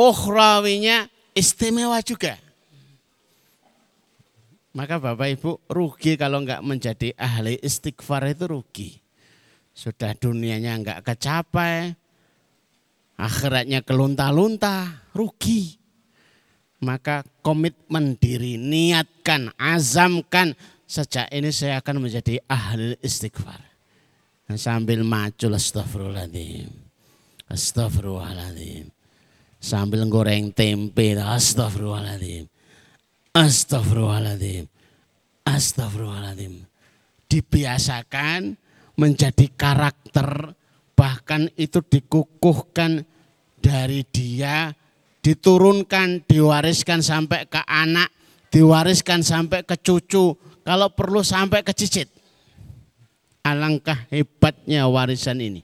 ukhrawinya 0.00 1.12
istimewa 1.36 2.00
juga. 2.00 2.40
Maka 4.72 4.96
Bapak 4.96 5.28
Ibu 5.36 5.50
rugi 5.68 6.16
kalau 6.16 6.40
enggak 6.40 6.64
menjadi 6.64 7.12
ahli 7.18 7.60
istighfar 7.60 8.32
itu 8.32 8.48
rugi. 8.48 9.07
Sudah 9.78 10.10
dunianya 10.18 10.74
enggak 10.74 11.06
kecapai, 11.06 11.94
akhiratnya 13.14 13.86
kelunta-lunta, 13.86 15.06
rugi 15.14 15.78
maka 16.78 17.26
komitmen 17.42 18.14
diri, 18.18 18.54
niatkan, 18.54 19.50
azamkan 19.58 20.54
sejak 20.86 21.26
ini 21.34 21.50
saya 21.50 21.82
akan 21.82 22.06
menjadi 22.06 22.38
ahli 22.46 22.94
istighfar. 23.02 23.58
Sambil 24.56 25.04
macul 25.04 25.52
astagfirullahaladzim. 25.58 26.72
Astagfirullahaladzim. 27.52 28.88
Sambil 29.60 30.08
goreng 30.08 30.54
tempe, 30.54 31.12
astagfirullahaladzim. 31.18 32.48
Astagfirullahaladzim. 33.36 34.64
Astagfirullahaladzim. 35.44 36.64
Dibiasakan 37.28 38.56
menjadi 38.98 39.46
karakter, 39.54 40.52
bahkan 40.98 41.46
itu 41.54 41.78
dikukuhkan 41.78 43.06
dari 43.62 44.02
dia 44.10 44.74
diturunkan, 45.28 46.24
diwariskan 46.24 47.04
sampai 47.04 47.44
ke 47.44 47.60
anak, 47.66 48.08
diwariskan 48.48 49.20
sampai 49.20 49.60
ke 49.66 49.76
cucu, 49.76 50.32
kalau 50.64 50.88
perlu 50.88 51.20
sampai 51.20 51.60
ke 51.60 51.76
cicit. 51.76 52.08
Alangkah 53.44 54.08
hebatnya 54.08 54.88
warisan 54.88 55.40
ini. 55.40 55.60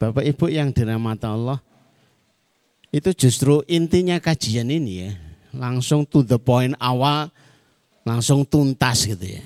Bapak 0.00 0.24
Ibu 0.24 0.48
yang 0.48 0.72
dirahmati 0.72 1.28
Allah, 1.28 1.60
itu 2.88 3.10
justru 3.12 3.60
intinya 3.68 4.16
kajian 4.16 4.72
ini 4.72 4.92
ya. 5.04 5.12
Langsung 5.50 6.06
to 6.06 6.24
the 6.24 6.38
point 6.38 6.72
awal, 6.80 7.28
langsung 8.06 8.46
tuntas 8.46 9.04
gitu 9.04 9.34
ya. 9.34 9.44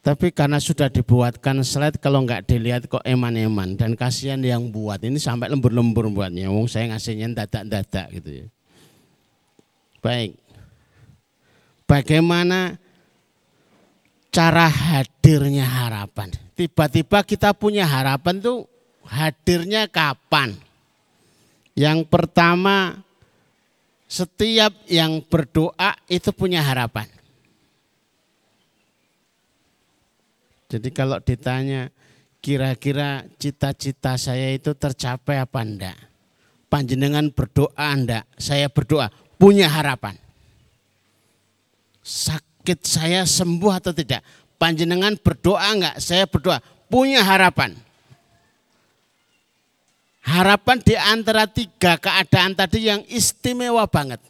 Tapi 0.00 0.32
karena 0.32 0.56
sudah 0.56 0.88
dibuatkan 0.88 1.60
slide 1.60 2.00
kalau 2.00 2.24
nggak 2.24 2.48
dilihat 2.48 2.88
kok 2.88 3.04
eman-eman 3.04 3.76
dan 3.76 3.92
kasihan 3.92 4.40
yang 4.40 4.72
buat 4.72 4.96
ini 5.04 5.20
sampai 5.20 5.52
lembur-lembur 5.52 6.08
buatnya. 6.08 6.48
Wong 6.48 6.72
saya 6.72 6.88
ngasihnya 6.88 7.36
dadak-dadak 7.44 8.08
gitu 8.16 8.30
ya. 8.40 8.46
Baik. 10.00 10.40
Bagaimana 11.84 12.80
cara 14.32 14.72
hadirnya 14.72 15.68
harapan? 15.68 16.32
Tiba-tiba 16.56 17.20
kita 17.20 17.52
punya 17.52 17.84
harapan 17.84 18.40
tuh 18.40 18.64
hadirnya 19.04 19.84
kapan? 19.84 20.56
Yang 21.76 22.08
pertama 22.08 23.04
setiap 24.08 24.72
yang 24.88 25.20
berdoa 25.28 25.92
itu 26.08 26.32
punya 26.32 26.64
harapan. 26.64 27.04
Jadi 30.70 30.88
kalau 30.94 31.18
ditanya 31.18 31.90
kira-kira 32.38 33.26
cita-cita 33.42 34.14
saya 34.14 34.54
itu 34.54 34.70
tercapai 34.70 35.42
apa 35.42 35.60
enggak? 35.66 35.98
Panjenengan 36.70 37.26
berdoa 37.34 37.86
enggak? 37.90 38.22
Saya 38.38 38.70
berdoa, 38.70 39.10
punya 39.34 39.66
harapan. 39.66 40.14
Sakit 42.06 42.86
saya 42.86 43.26
sembuh 43.26 43.72
atau 43.82 43.90
tidak? 43.90 44.22
Panjenengan 44.62 45.18
berdoa 45.18 45.74
enggak? 45.74 45.98
Saya 45.98 46.30
berdoa, 46.30 46.62
punya 46.86 47.26
harapan. 47.26 47.74
Harapan 50.22 50.78
di 50.86 50.94
antara 50.94 51.50
tiga 51.50 51.98
keadaan 51.98 52.54
tadi 52.54 52.86
yang 52.86 53.02
istimewa 53.10 53.90
banget. 53.90 54.22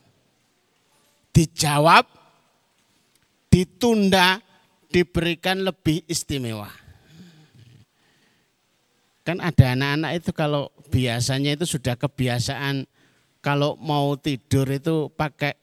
Dijawab, 1.37 2.09
ditunda, 3.53 4.41
diberikan 4.91 5.63
lebih 5.63 6.03
istimewa. 6.11 6.69
Kan 9.23 9.39
ada 9.39 9.79
anak-anak 9.79 10.13
itu 10.19 10.31
kalau 10.35 10.75
biasanya 10.91 11.55
itu 11.55 11.65
sudah 11.65 11.95
kebiasaan 11.95 12.85
kalau 13.39 13.79
mau 13.79 14.19
tidur 14.19 14.67
itu 14.67 15.09
pakai 15.15 15.55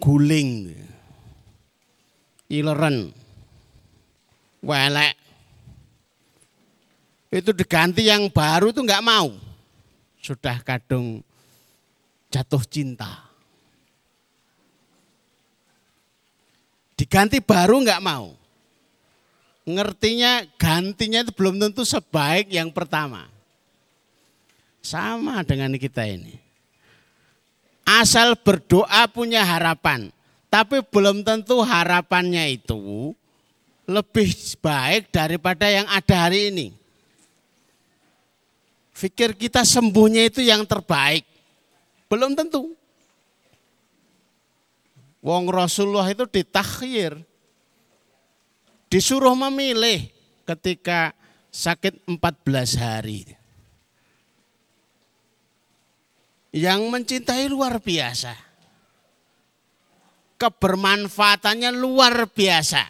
guling. 0.00 0.72
Ileren. 2.48 3.12
Welek. 4.64 5.14
Itu 7.28 7.52
diganti 7.52 8.08
yang 8.08 8.32
baru 8.32 8.72
itu 8.72 8.80
enggak 8.80 9.04
mau 9.04 9.44
sudah 10.24 10.64
kadung 10.64 11.20
jatuh 12.32 12.64
cinta. 12.64 13.28
Diganti 16.96 17.44
baru 17.44 17.84
nggak 17.84 18.00
mau. 18.00 18.43
Ngertinya 19.64 20.44
gantinya 20.60 21.24
itu 21.24 21.32
belum 21.32 21.56
tentu 21.56 21.82
sebaik 21.88 22.52
yang 22.52 22.68
pertama. 22.68 23.28
Sama 24.84 25.40
dengan 25.40 25.72
kita 25.80 26.04
ini. 26.04 26.36
Asal 27.84 28.36
berdoa 28.36 29.08
punya 29.08 29.40
harapan. 29.40 30.12
Tapi 30.52 30.84
belum 30.84 31.24
tentu 31.24 31.64
harapannya 31.64 32.54
itu 32.54 33.12
lebih 33.88 34.30
baik 34.60 35.12
daripada 35.12 35.66
yang 35.68 35.84
ada 35.88 36.28
hari 36.28 36.52
ini 36.52 36.84
pikir 38.94 39.34
kita 39.34 39.66
sembuhnya 39.66 40.30
itu 40.30 40.40
yang 40.40 40.62
terbaik. 40.62 41.26
Belum 42.06 42.32
tentu. 42.32 42.72
Wong 45.20 45.50
Rasulullah 45.50 46.06
itu 46.08 46.24
ditakhir. 46.30 47.18
Disuruh 48.94 49.34
memilih 49.34 50.06
ketika 50.46 51.10
sakit 51.50 52.06
14 52.06 52.78
hari. 52.78 53.26
Yang 56.54 56.80
mencintai 56.86 57.50
luar 57.50 57.82
biasa. 57.82 58.38
Kebermanfaatannya 60.38 61.74
luar 61.74 62.30
biasa. 62.30 62.86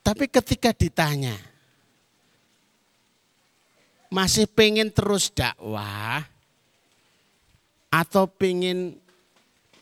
Tapi 0.00 0.24
ketika 0.32 0.72
ditanya, 0.72 1.36
masih 4.08 4.48
pengen 4.48 4.88
terus 4.88 5.28
dakwah 5.28 6.24
atau 7.92 8.24
pengen 8.24 8.96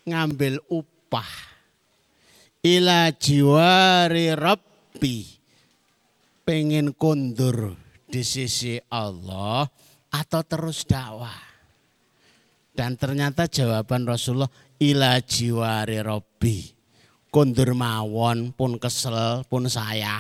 ngambil 0.03 0.59
upah 0.67 1.56
ila 2.67 3.15
jiwari 3.15 4.35
rabbi. 4.35 5.23
Pengen 6.43 6.95
kundur 6.95 7.79
di 8.11 8.23
sisi 8.27 8.79
Allah 8.91 9.67
atau 10.11 10.43
terus 10.43 10.83
dakwah? 10.83 11.47
Dan 12.75 12.99
ternyata 12.99 13.47
jawaban 13.47 14.05
Rasulullah 14.05 14.51
ila 14.83 15.23
jiwari 15.23 16.03
rabbi. 16.03 16.75
Kundur 17.31 17.75
mawon 17.77 18.51
pun 18.51 18.81
kesel 18.81 19.45
pun 19.47 19.69
saya 19.69 20.19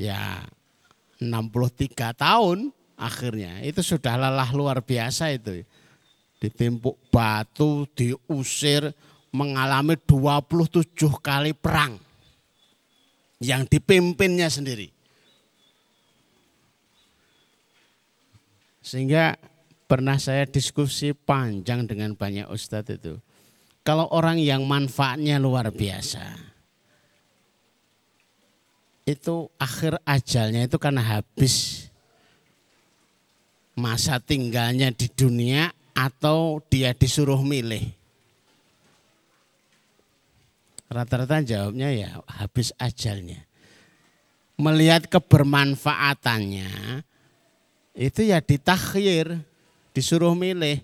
ya 0.00 0.40
63 1.20 2.16
tahun 2.16 2.72
akhirnya. 2.96 3.60
Itu 3.60 3.84
sudah 3.84 4.16
lelah 4.16 4.50
luar 4.56 4.80
biasa 4.80 5.32
itu. 5.36 5.64
Ditimpuk 6.40 6.96
batu, 7.12 7.84
diusir, 7.92 8.96
mengalami 9.30 9.94
27 9.94 10.94
kali 11.22 11.54
perang 11.54 11.98
yang 13.40 13.64
dipimpinnya 13.64 14.50
sendiri. 14.50 14.90
Sehingga 18.82 19.38
pernah 19.86 20.18
saya 20.18 20.46
diskusi 20.46 21.14
panjang 21.14 21.86
dengan 21.86 22.14
banyak 22.14 22.50
ustadz 22.50 22.94
itu. 22.94 23.14
Kalau 23.80 24.10
orang 24.12 24.36
yang 24.36 24.66
manfaatnya 24.68 25.40
luar 25.40 25.72
biasa, 25.72 26.50
itu 29.08 29.48
akhir 29.56 29.98
ajalnya 30.04 30.68
itu 30.68 30.76
karena 30.76 31.02
habis 31.02 31.86
masa 33.74 34.20
tinggalnya 34.20 34.92
di 34.92 35.08
dunia 35.08 35.72
atau 35.96 36.60
dia 36.68 36.92
disuruh 36.92 37.40
milih. 37.40 37.99
Rata-rata 40.90 41.38
jawabnya 41.38 41.94
ya 41.94 42.18
habis 42.26 42.74
ajalnya. 42.74 43.46
Melihat 44.58 45.06
kebermanfaatannya 45.06 47.00
itu 47.94 48.20
ya 48.26 48.42
ditakhir, 48.42 49.38
disuruh 49.94 50.34
milih. 50.34 50.82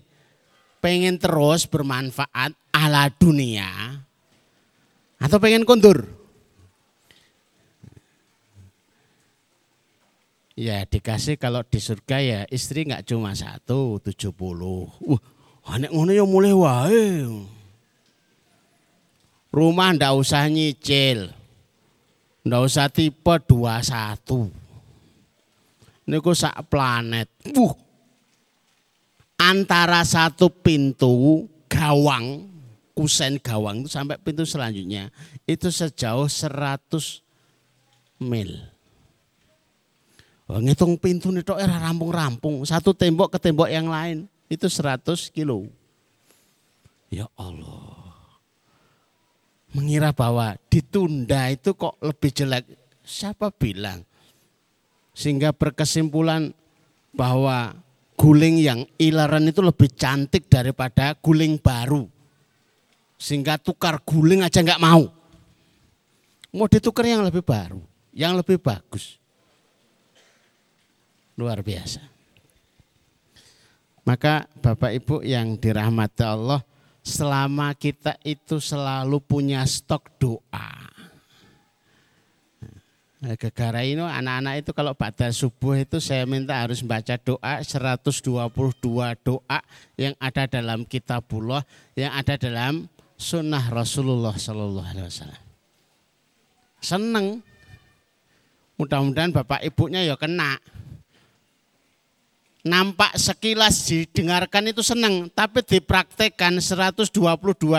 Pengen 0.79 1.19
terus 1.19 1.67
bermanfaat 1.67 2.55
ala 2.71 3.11
dunia 3.11 3.99
atau 5.19 5.41
pengen 5.43 5.67
kundur. 5.67 6.07
Ya 10.55 10.87
dikasih 10.87 11.35
kalau 11.35 11.67
di 11.67 11.83
surga 11.83 12.17
ya 12.23 12.39
istri 12.47 12.87
nggak 12.87 13.11
cuma 13.11 13.35
satu, 13.35 13.99
tujuh 13.99 14.31
puluh. 14.31 14.87
Wah, 15.03 15.21
anak 15.67 15.91
ngono 15.91 16.15
ya 16.15 16.23
mulai 16.23 16.53
wae. 16.55 17.56
Rumah 19.57 19.97
ndak 19.97 20.13
usah 20.13 20.45
nyicil. 20.45 21.33
Ndak 22.45 22.61
usah 22.61 22.93
tipe 22.93 23.35
dua 23.49 23.81
satu. 23.81 24.53
Niku 26.05 26.37
sak 26.37 26.69
planet. 26.69 27.25
Wuh. 27.57 27.73
Antara 29.41 30.05
satu 30.05 30.53
pintu 30.53 31.45
gawang, 31.65 32.45
kusen 32.93 33.37
gawang 33.37 33.85
itu 33.85 33.89
sampai 33.93 34.17
pintu 34.17 34.41
selanjutnya 34.45 35.13
itu 35.45 35.69
sejauh 35.69 36.25
100 36.25 37.21
mil. 38.25 38.51
Ngitung 40.47 40.97
pintu 40.97 41.31
nih 41.31 41.43
era 41.59 41.77
rampung-rampung. 41.77 42.65
Satu 42.65 42.91
tembok 42.97 43.35
ke 43.35 43.39
tembok 43.39 43.69
yang 43.71 43.87
lain. 43.87 44.27
Itu 44.51 44.71
100 44.71 45.31
kilo. 45.31 45.67
Ya 47.11 47.27
Allah. 47.35 47.86
Mengira 49.77 50.09
bahwa 50.09 50.57
ditunda 50.73 51.53
itu 51.53 51.77
kok 51.77 52.01
lebih 52.01 52.33
jelek. 52.33 52.65
Siapa 53.05 53.53
bilang? 53.53 54.01
Sehingga 55.13 55.53
berkesimpulan 55.53 56.49
bahwa 57.13 57.77
guling 58.17 58.57
yang 58.57 58.81
ilaran 58.97 59.45
itu 59.45 59.61
lebih 59.61 59.93
cantik 59.93 60.49
daripada 60.49 61.13
guling 61.21 61.61
baru. 61.61 62.09
Sehingga 63.21 63.61
tukar 63.61 64.01
guling 64.01 64.41
aja 64.41 64.65
nggak 64.65 64.81
mau. 64.81 65.13
Mau 66.57 66.65
ditukar 66.65 67.05
yang 67.05 67.21
lebih 67.21 67.45
baru, 67.45 67.77
yang 68.17 68.33
lebih 68.33 68.57
bagus. 68.57 69.21
Luar 71.37 71.61
biasa. 71.61 72.01
Maka 74.01 74.49
Bapak 74.57 74.89
Ibu 74.89 75.21
yang 75.21 75.53
dirahmati 75.59 76.25
Allah, 76.25 76.65
selama 77.07 77.71
kita 77.71 78.19
itu 78.27 78.59
selalu 78.59 79.23
punya 79.23 79.63
stok 79.63 80.11
doa. 80.19 80.91
Nah, 83.17 83.33
Gegara 83.33 83.81
ini 83.81 84.03
anak-anak 84.03 84.61
itu 84.61 84.71
kalau 84.77 84.93
pada 84.93 85.33
subuh 85.33 85.73
itu 85.79 85.97
saya 85.97 86.27
minta 86.29 86.53
harus 86.53 86.85
baca 86.85 87.17
doa 87.17 87.63
122 87.63 88.21
doa 89.25 89.59
yang 89.97 90.13
ada 90.21 90.45
dalam 90.45 90.85
kitabullah, 90.85 91.65
yang 91.97 92.13
ada 92.13 92.37
dalam 92.37 92.85
sunnah 93.17 93.73
Rasulullah 93.73 94.37
Sallallahu 94.37 94.85
Alaihi 94.85 95.07
Wasallam. 95.09 95.43
Seneng. 96.77 97.27
Mudah-mudahan 98.77 99.33
bapak 99.33 99.65
ibunya 99.65 100.05
ya 100.05 100.13
kena 100.13 100.61
nampak 102.67 103.15
sekilas 103.15 103.87
didengarkan 103.87 104.69
itu 104.69 104.83
senang, 104.83 105.31
tapi 105.31 105.63
dipraktekkan 105.63 106.59
122 106.59 107.07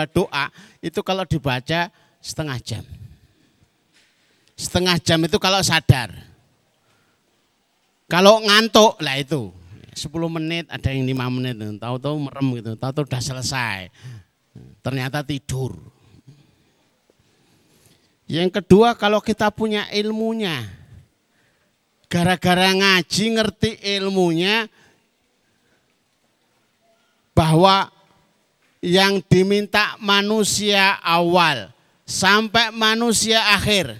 doa 0.09 0.45
itu 0.81 0.99
kalau 1.05 1.23
dibaca 1.23 1.93
setengah 2.17 2.57
jam. 2.59 2.83
Setengah 4.57 4.97
jam 4.99 5.21
itu 5.23 5.37
kalau 5.37 5.61
sadar. 5.61 6.11
Kalau 8.09 8.41
ngantuk 8.41 8.97
lah 8.99 9.21
itu 9.21 9.53
10 9.93 10.09
menit 10.27 10.65
ada 10.67 10.89
yang 10.89 11.05
5 11.05 11.35
menit 11.37 11.55
tahu-tahu 11.77 12.15
merem 12.17 12.47
gitu, 12.57 12.71
tahu-tahu 12.73 13.05
udah 13.05 13.21
selesai. 13.21 13.93
Ternyata 14.81 15.21
tidur. 15.21 15.77
Yang 18.25 18.61
kedua 18.61 18.97
kalau 18.97 19.21
kita 19.21 19.53
punya 19.53 19.85
ilmunya. 19.93 20.81
Gara-gara 22.09 22.73
ngaji 22.73 23.25
ngerti 23.37 23.71
ilmunya 24.01 24.65
bahwa 27.39 27.87
yang 28.83 29.23
diminta 29.31 29.95
manusia 30.03 30.99
awal 30.99 31.71
sampai 32.03 32.67
manusia 32.75 33.39
akhir. 33.55 33.95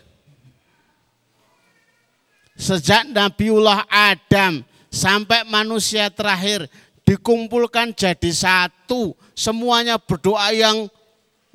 Sejak 2.60 3.08
Nabiullah 3.08 3.88
Adam 3.88 4.60
sampai 4.92 5.48
manusia 5.48 6.12
terakhir 6.12 6.68
dikumpulkan 7.08 7.96
jadi 7.96 8.28
satu. 8.28 9.16
Semuanya 9.32 9.96
berdoa 9.96 10.52
yang 10.52 10.92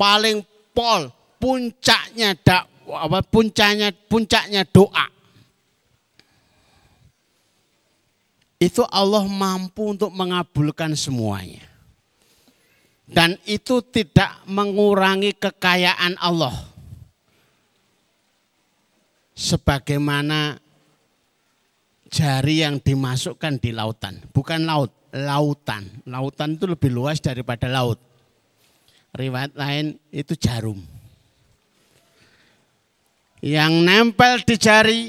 paling 0.01 0.41
pol, 0.73 1.13
puncaknya 1.37 2.33
dak, 2.41 2.65
apa 2.89 3.21
puncaknya 3.21 3.93
puncaknya 4.09 4.65
doa. 4.65 5.13
Itu 8.57 8.89
Allah 8.89 9.29
mampu 9.29 9.93
untuk 9.93 10.09
mengabulkan 10.09 10.97
semuanya. 10.97 11.74
Dan 13.05 13.37
itu 13.45 13.85
tidak 13.85 14.45
mengurangi 14.49 15.37
kekayaan 15.37 16.17
Allah. 16.17 16.57
Sebagaimana 19.37 20.57
jari 22.09 22.65
yang 22.65 22.81
dimasukkan 22.81 23.61
di 23.61 23.77
lautan. 23.77 24.23
Bukan 24.33 24.65
laut, 24.65 24.95
lautan. 25.13 25.85
Lautan 26.09 26.57
itu 26.57 26.65
lebih 26.71 26.89
luas 26.95 27.21
daripada 27.21 27.69
laut. 27.69 28.01
Riwayat 29.15 29.53
lain 29.59 30.01
itu 30.15 30.33
jarum. 30.39 30.81
Yang 33.45 33.73
nempel 33.85 34.41
di 34.49 34.57
jari 34.57 35.03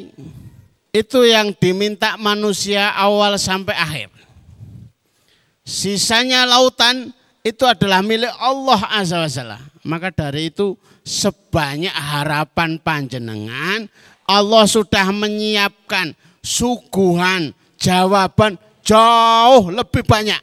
itu 0.91 1.19
yang 1.23 1.55
diminta 1.55 2.19
manusia 2.19 2.91
awal 2.91 3.39
sampai 3.39 3.75
akhir. 3.77 4.12
Sisanya 5.65 6.43
lautan 6.45 7.15
itu 7.45 7.62
adalah 7.62 8.01
milik 8.01 8.34
Allah 8.41 8.81
Azza 8.89 9.21
wa 9.21 9.29
Jalla. 9.29 9.60
Maka 9.86 10.10
dari 10.10 10.49
itu 10.49 10.73
sebanyak 11.05 11.93
harapan 11.93 12.81
panjenengan 12.81 13.86
Allah 14.25 14.65
sudah 14.65 15.13
menyiapkan 15.13 16.17
suguhan 16.41 17.53
jawaban 17.77 18.58
jauh 18.81 19.69
lebih 19.69 20.01
banyak. 20.01 20.41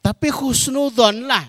Tapi 0.00 0.32
khusnudon 0.32 1.28
lah 1.28 1.44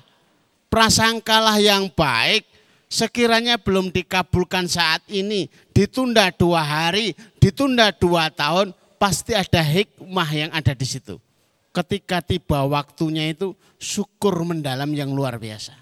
prasangkalah 0.68 1.64
yang 1.64 1.88
baik 1.96 2.44
sekiranya 2.92 3.56
belum 3.56 3.88
dikabulkan 3.88 4.68
saat 4.68 5.00
ini 5.08 5.48
ditunda 5.72 6.28
dua 6.36 6.60
hari 6.60 7.16
ditunda 7.40 7.96
dua 7.96 8.28
tahun 8.28 8.76
pasti 9.00 9.32
ada 9.32 9.64
hikmah 9.64 10.30
yang 10.36 10.52
ada 10.52 10.76
di 10.76 10.84
situ 10.84 11.16
ketika 11.74 12.20
tiba 12.24 12.66
waktunya 12.66 13.30
itu 13.30 13.54
syukur 13.78 14.44
mendalam 14.44 14.90
yang 14.94 15.14
luar 15.14 15.38
biasa. 15.38 15.74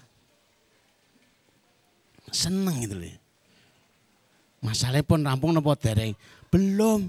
Seneng 2.28 2.84
itu 2.84 2.94
loh. 2.94 3.16
Masalahnya 4.60 5.06
pun 5.06 5.22
rampung 5.22 5.54
nopo 5.54 5.72
dereng. 5.78 6.12
Belum. 6.50 7.08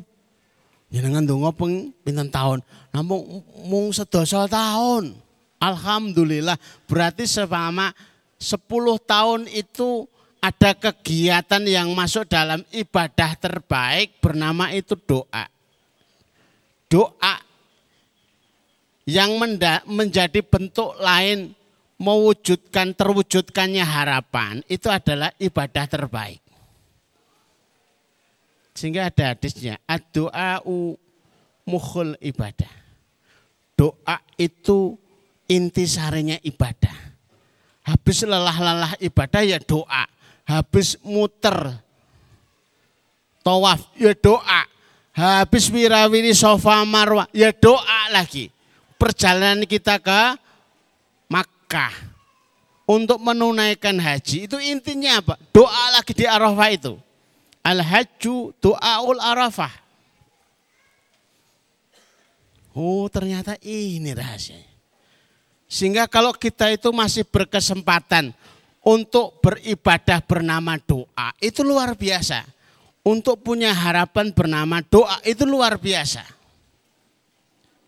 Ya 0.89 1.05
dengan 1.05 1.25
dongo 1.25 1.53
peng 1.53 1.93
pinten 2.01 2.31
tahun. 2.31 2.63
Namun 2.95 3.45
mung 3.67 3.91
sedoso 3.93 4.47
tahun. 4.49 5.13
Alhamdulillah 5.59 6.55
berarti 6.87 7.27
selama 7.27 7.91
10 8.39 8.63
tahun 9.03 9.41
itu 9.51 10.07
ada 10.39 10.71
kegiatan 10.71 11.59
yang 11.67 11.91
masuk 11.91 12.23
dalam 12.31 12.63
ibadah 12.71 13.35
terbaik 13.35 14.23
bernama 14.23 14.71
itu 14.71 14.95
doa. 14.95 15.51
Doa 16.87 17.48
yang 19.09 19.41
menjadi 19.89 20.45
bentuk 20.45 20.93
lain 21.01 21.57
mewujudkan 21.97 22.93
terwujudkannya 22.93 23.81
harapan 23.81 24.61
itu 24.69 24.85
adalah 24.85 25.33
ibadah 25.41 25.85
terbaik. 25.89 26.45
Sehingga 28.77 29.09
ada 29.09 29.33
hadisnya, 29.33 29.81
ad-du'a'u 29.89 30.93
mukhul 31.65 32.15
ibadah. 32.21 32.69
Doa 33.73 34.21
itu 34.37 34.93
inti 35.49 35.89
sarinya 35.89 36.37
ibadah. 36.45 36.95
Habis 37.89 38.23
lelah-lelah 38.23 38.93
ibadah 39.01 39.41
ya 39.41 39.57
doa. 39.57 40.05
Habis 40.45 41.01
muter 41.01 41.81
tawaf 43.41 43.89
ya 43.97 44.13
doa. 44.13 44.61
Habis 45.17 45.67
wirawiri 45.73 46.31
sofa 46.31 46.85
marwah 46.87 47.27
ya 47.35 47.51
doa 47.51 48.13
lagi 48.13 48.47
perjalanan 48.99 49.63
kita 49.63 49.97
ke 50.03 50.21
Makkah 51.31 51.95
untuk 52.89 53.23
menunaikan 53.23 53.95
haji 53.95 54.51
itu 54.51 54.57
intinya 54.59 55.23
apa? 55.23 55.39
Doa 55.55 55.95
lagi 55.95 56.11
di 56.11 56.27
Arafah 56.27 56.69
itu. 56.73 56.93
Al 57.63 57.79
hajju 57.79 58.51
doaul 58.59 59.21
Arafah. 59.23 59.71
Oh 62.75 63.07
ternyata 63.07 63.55
ini 63.63 64.11
rahasianya. 64.11 64.69
Sehingga 65.69 66.09
kalau 66.09 66.33
kita 66.33 66.73
itu 66.73 66.89
masih 66.89 67.29
berkesempatan 67.29 68.33
untuk 68.81 69.37
beribadah 69.37 70.17
bernama 70.25 70.81
doa, 70.81 71.29
itu 71.37 71.61
luar 71.61 71.93
biasa. 71.93 72.41
Untuk 73.05 73.45
punya 73.45 73.69
harapan 73.69 74.33
bernama 74.33 74.81
doa, 74.81 75.21
itu 75.21 75.45
luar 75.45 75.77
biasa. 75.77 76.25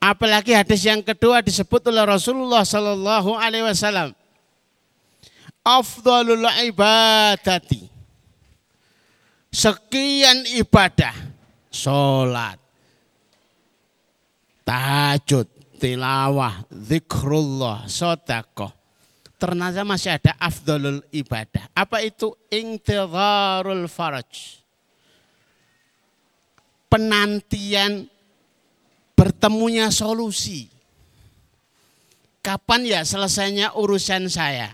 Apalagi 0.02 0.58
hadis 0.58 0.82
yang 0.82 1.06
kedua 1.06 1.46
disebut 1.46 1.86
oleh 1.86 2.02
Rasulullah 2.02 2.66
Sallallahu 2.66 3.38
Alaihi 3.38 3.70
Wasallam. 3.70 4.18
Afdalul 5.62 6.42
ibadati. 6.66 7.86
Sekian 9.54 10.42
ibadah. 10.58 11.14
Sholat. 11.70 12.58
Tahajud. 14.66 15.46
Tilawah. 15.78 16.66
Zikrullah. 16.74 17.86
Sodakoh. 17.86 18.74
Ternyata 19.38 19.86
masih 19.86 20.18
ada 20.18 20.34
afdalul 20.42 21.06
ibadah. 21.14 21.70
Apa 21.78 22.02
itu? 22.02 22.34
Intidharul 22.50 23.86
faraj. 23.86 24.62
Penantian 26.90 28.11
bertemunya 29.22 29.94
solusi. 29.94 30.66
Kapan 32.42 32.90
ya 32.90 33.02
selesainya 33.06 33.78
urusan 33.78 34.26
saya? 34.26 34.74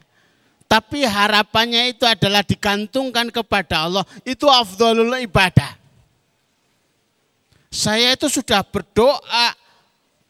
Tapi 0.72 1.04
harapannya 1.04 1.92
itu 1.92 2.08
adalah 2.08 2.48
digantungkan 2.48 3.28
kepada 3.28 3.92
Allah. 3.92 4.08
Itu 4.24 4.48
afdolul 4.48 5.20
ibadah. 5.20 5.76
Saya 7.68 8.16
itu 8.16 8.32
sudah 8.32 8.64
berdoa 8.64 9.52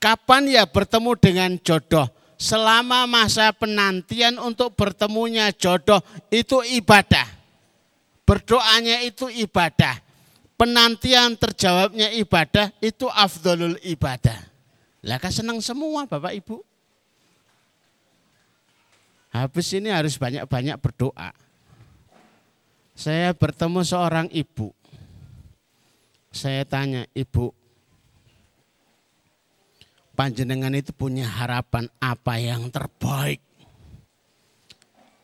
kapan 0.01 0.49
ya 0.49 0.65
bertemu 0.65 1.13
dengan 1.21 1.51
jodoh. 1.61 2.09
Selama 2.41 3.05
masa 3.05 3.53
penantian 3.53 4.41
untuk 4.41 4.73
bertemunya 4.73 5.53
jodoh 5.53 6.01
itu 6.33 6.65
ibadah. 6.65 7.29
Berdoanya 8.25 9.05
itu 9.05 9.29
ibadah 9.29 10.06
penantian 10.57 11.37
terjawabnya 11.37 12.11
ibadah 12.17 12.73
itu 12.81 13.05
afdolul 13.07 13.77
ibadah. 13.85 14.35
Lah 15.05 15.21
senang 15.29 15.61
semua 15.61 16.09
Bapak 16.09 16.33
Ibu. 16.33 16.57
Habis 19.31 19.69
ini 19.77 19.93
harus 19.93 20.17
banyak-banyak 20.17 20.81
berdoa. 20.81 21.29
Saya 22.97 23.29
bertemu 23.37 23.85
seorang 23.85 24.27
ibu. 24.33 24.73
Saya 26.33 26.65
tanya, 26.65 27.05
ibu, 27.13 27.53
panjenengan 30.17 30.73
itu 30.73 30.89
punya 30.97 31.29
harapan 31.29 31.85
apa 32.01 32.41
yang 32.41 32.73
terbaik? 32.73 33.37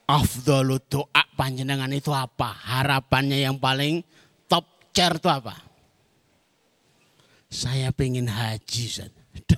Afdalu 0.06 0.78
doa 0.86 1.24
panjenengan 1.34 1.90
itu 1.90 2.14
apa? 2.14 2.54
Harapannya 2.54 3.42
yang 3.42 3.58
paling 3.58 4.06
chair 4.94 5.18
itu 5.18 5.28
apa? 5.28 5.58
Saya 7.50 7.90
pengen 7.90 8.30
haji. 8.30 9.10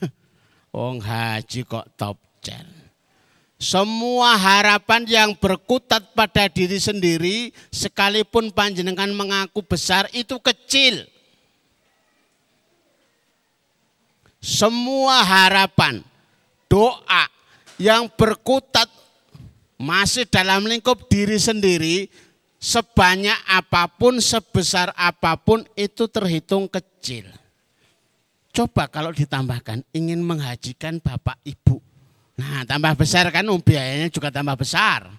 Wong 0.75 1.03
haji 1.03 1.67
kok 1.67 1.87
top 1.99 2.17
chair. 2.39 2.65
Semua 3.55 4.35
harapan 4.35 5.07
yang 5.07 5.31
berkutat 5.39 6.11
pada 6.11 6.51
diri 6.51 6.75
sendiri, 6.75 7.55
sekalipun 7.71 8.51
panjenengan 8.51 9.07
mengaku 9.15 9.63
besar, 9.63 10.11
itu 10.11 10.35
kecil. 10.43 11.07
Semua 14.43 15.23
harapan, 15.23 16.03
doa 16.67 17.25
yang 17.79 18.11
berkutat 18.11 18.91
masih 19.79 20.27
dalam 20.27 20.67
lingkup 20.67 21.07
diri 21.07 21.39
sendiri, 21.39 22.11
sebanyak 22.65 23.37
apa 23.45 23.85
pun, 23.85 24.17
sebesar 24.17 24.89
apa 24.97 25.37
pun 25.37 25.61
itu 25.77 26.09
terhitung 26.09 26.65
kecil. 26.65 27.29
Coba 28.49 28.89
kalau 28.89 29.13
ditambahkan 29.13 29.85
ingin 29.93 30.25
menghajikan 30.25 30.97
bapak 30.97 31.37
ibu. 31.45 31.77
Nah 32.41 32.65
tambah 32.65 32.97
besar 32.97 33.29
kan 33.29 33.45
oh, 33.53 33.61
biayanya 33.61 34.09
juga 34.09 34.33
tambah 34.33 34.57
besar. 34.57 35.13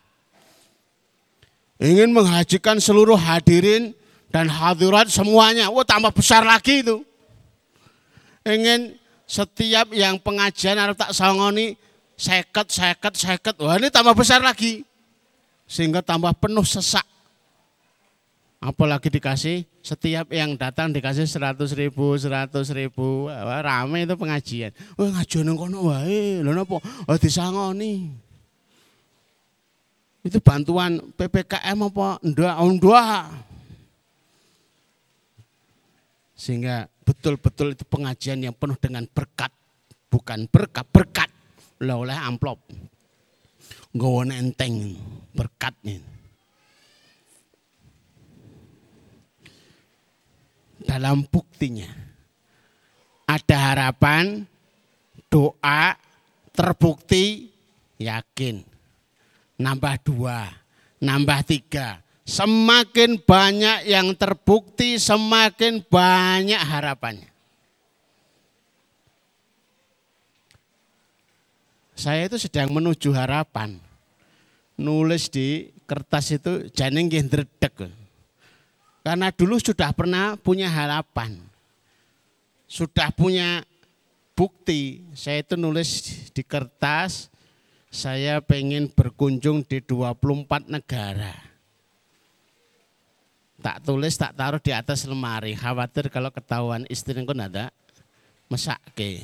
Ingin 1.78 2.10
menghajikan 2.10 2.82
seluruh 2.82 3.14
hadirin 3.14 3.94
dan 4.32 4.50
hadirat 4.50 5.06
semuanya. 5.06 5.70
Wah 5.70 5.86
tambah 5.86 6.10
besar 6.10 6.42
lagi 6.42 6.82
itu. 6.82 7.04
Ingin 8.42 8.96
setiap 9.28 9.92
yang 9.92 10.18
pengajian 10.18 10.80
harus 10.80 10.96
tak 10.96 11.12
sangoni 11.12 11.76
seket, 12.16 12.72
seket, 12.72 13.14
seket. 13.14 13.54
Wah 13.60 13.76
ini 13.76 13.92
tambah 13.92 14.16
besar 14.16 14.40
lagi. 14.40 14.82
Sehingga 15.68 16.00
tambah 16.00 16.32
penuh 16.40 16.64
sesak. 16.64 17.04
Apalagi 18.56 19.12
dikasih 19.12 19.68
setiap 19.84 20.32
yang 20.32 20.56
datang 20.56 20.88
dikasih 20.88 21.28
seratus 21.28 21.76
ribu, 21.76 22.16
seratus 22.16 22.72
ribu. 22.72 23.28
Wah, 23.28 23.60
rame 23.60 24.08
itu 24.08 24.16
pengajian. 24.16 24.72
Wah 24.96 25.12
ngajian 25.12 25.52
kono 25.52 25.92
wae. 25.92 26.40
Lho 26.40 26.50
napa? 26.56 26.80
Wah 26.80 27.18
disangoni. 27.20 28.08
Itu 30.24 30.40
bantuan 30.42 30.98
PPKM 31.14 31.78
apa? 31.86 32.18
Ndak, 32.24 32.56
ndak. 32.80 33.24
Sehingga 36.34 36.90
betul-betul 37.06 37.76
itu 37.76 37.84
pengajian 37.86 38.40
yang 38.40 38.56
penuh 38.56 38.74
dengan 38.80 39.06
berkat. 39.06 39.52
Bukan 40.10 40.48
berkat, 40.50 40.88
berkat. 40.90 41.30
Lah 41.84 42.00
oleh 42.00 42.16
amplop. 42.16 42.58
Nggawa 43.92 44.32
enteng 44.32 44.96
berkatnya. 45.36 46.15
Dalam 50.86 51.26
buktinya 51.26 52.06
ada 53.26 53.74
harapan, 53.74 54.46
doa, 55.26 55.98
terbukti, 56.54 57.50
yakin. 57.98 58.62
Nambah 59.58 59.96
dua, 60.06 60.46
nambah 61.02 61.42
tiga. 61.42 62.00
Semakin 62.26 63.22
banyak 63.22 63.86
yang 63.86 64.14
terbukti, 64.14 64.98
semakin 64.98 65.82
banyak 65.86 66.58
harapannya. 66.58 67.30
Saya 71.96 72.28
itu 72.28 72.36
sedang 72.36 72.74
menuju 72.74 73.14
harapan. 73.14 73.80
Nulis 74.76 75.32
di 75.32 75.72
kertas 75.88 76.28
itu 76.34 76.68
janing 76.76 77.08
dredeg. 77.08 78.05
Karena 79.06 79.30
dulu 79.30 79.62
sudah 79.62 79.94
pernah 79.94 80.34
punya 80.34 80.66
harapan. 80.66 81.38
Sudah 82.66 83.14
punya 83.14 83.62
bukti. 84.34 85.06
Saya 85.14 85.46
itu 85.46 85.54
nulis 85.54 86.02
di 86.34 86.42
kertas, 86.42 87.30
saya 87.86 88.42
pengen 88.42 88.90
berkunjung 88.90 89.62
di 89.62 89.78
24 89.78 90.66
negara. 90.66 91.38
Tak 93.62 93.86
tulis, 93.86 94.18
tak 94.18 94.34
taruh 94.34 94.58
di 94.58 94.74
atas 94.74 95.06
lemari. 95.06 95.54
Khawatir 95.54 96.10
kalau 96.10 96.34
ketahuan 96.34 96.82
istri 96.90 97.14
pun 97.22 97.38
ada, 97.38 97.70
mesake. 98.50 99.22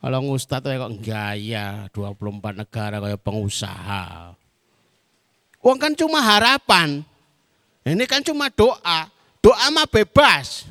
Kalau 0.00 0.24
ngustad 0.24 0.64
kok 0.64 0.96
gaya 1.04 1.84
24 1.92 2.64
negara 2.64 2.96
kayak 2.96 3.20
pengusaha. 3.20 4.32
Uang 5.60 5.76
kan 5.76 5.92
cuma 5.92 6.24
harapan. 6.24 7.04
Ini 7.84 8.04
kan 8.04 8.20
cuma 8.20 8.52
doa. 8.52 9.08
Doa 9.40 9.66
mah 9.72 9.88
bebas. 9.88 10.68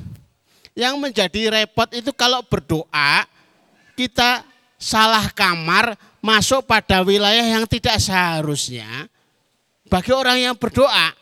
Yang 0.74 0.94
menjadi 0.96 1.40
repot 1.50 1.90
itu 1.92 2.14
kalau 2.14 2.40
berdoa 2.46 3.26
kita 3.98 4.46
salah 4.80 5.28
kamar 5.34 5.98
masuk 6.22 6.64
pada 6.64 7.02
wilayah 7.02 7.42
yang 7.42 7.66
tidak 7.66 7.98
seharusnya. 7.98 9.10
Bagi 9.90 10.14
orang 10.14 10.38
yang 10.38 10.54
berdoa 10.54 11.12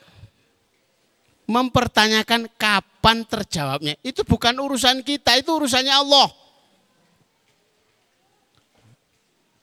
mempertanyakan 1.48 2.52
kapan 2.60 3.24
terjawabnya. 3.24 3.96
Itu 4.04 4.20
bukan 4.28 4.52
urusan 4.52 5.00
kita, 5.00 5.40
itu 5.40 5.48
urusannya 5.48 5.96
Allah. 5.96 6.28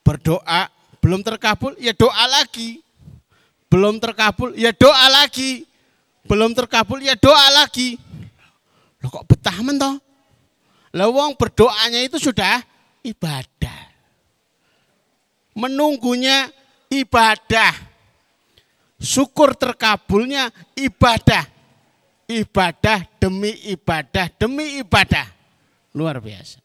berdoa 0.06 0.70
belum 1.02 1.26
terkabul 1.26 1.74
ya 1.82 1.90
doa 1.90 2.30
lagi. 2.30 2.78
Belum 3.66 3.98
terkabul 3.98 4.54
ya 4.54 4.70
doa 4.70 5.10
lagi. 5.10 5.66
Belum 6.26 6.50
terkabul 6.52 7.02
ya 7.02 7.14
doa 7.14 7.46
lagi. 7.54 7.96
Loh 9.02 9.10
kok 9.10 9.26
betah 9.30 9.54
toh? 9.54 9.96
Lah 10.96 11.08
wong 11.10 11.38
berdoanya 11.38 12.02
itu 12.02 12.18
sudah 12.18 12.62
ibadah. 13.06 13.80
Menunggunya 15.56 16.50
ibadah. 16.90 17.72
Syukur 18.96 19.54
terkabulnya 19.54 20.50
ibadah. 20.74 21.46
Ibadah 22.26 23.06
demi 23.22 23.54
ibadah 23.70 24.26
demi 24.34 24.82
ibadah. 24.82 25.30
Luar 25.94 26.18
biasa. 26.18 26.58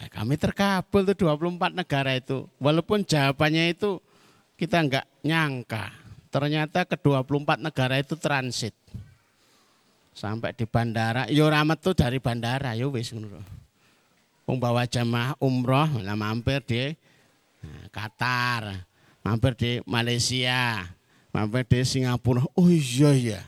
Nah, 0.00 0.08
kami 0.08 0.40
terkabul 0.40 1.04
tuh 1.12 1.16
24 1.28 1.76
negara 1.76 2.16
itu. 2.16 2.48
Walaupun 2.56 3.04
jawabannya 3.04 3.76
itu 3.76 4.00
kita 4.56 4.80
enggak 4.80 5.06
nyangka. 5.20 5.99
Ternyata 6.30 6.86
ke 6.86 6.94
24 6.94 7.58
negara 7.58 7.98
itu 7.98 8.14
transit. 8.14 8.72
Sampai 10.14 10.54
di 10.54 10.62
bandara, 10.66 11.26
yo 11.26 11.50
ramet 11.50 11.82
tuh 11.82 11.94
dari 11.94 12.22
bandara, 12.22 12.78
yo 12.78 12.94
wis. 12.94 13.10
Pembawa 14.46 14.86
jamaah 14.86 15.38
umroh, 15.38 16.02
nah 16.02 16.18
mampir 16.18 16.62
di 16.66 16.90
nah, 17.62 17.86
Qatar, 17.90 18.86
mampir 19.22 19.54
di 19.54 19.70
Malaysia, 19.86 20.86
mampir 21.30 21.66
di 21.66 21.78
Singapura. 21.86 22.42
Oh 22.58 22.70
iya 22.70 23.10
iya. 23.14 23.40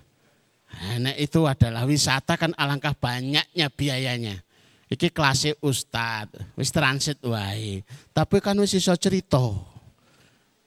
Nah, 0.98 1.12
itu 1.20 1.44
adalah 1.44 1.84
wisata 1.84 2.34
kan 2.40 2.54
alangkah 2.56 2.96
banyaknya 2.96 3.66
biayanya. 3.68 4.40
Iki 4.88 5.08
kelasnya 5.12 5.56
ustad, 5.64 6.28
wis 6.56 6.68
transit 6.68 7.20
wae. 7.24 7.84
Tapi 8.12 8.40
kan 8.44 8.56
wis 8.60 8.76
iso 8.76 8.92
cerita. 8.96 9.71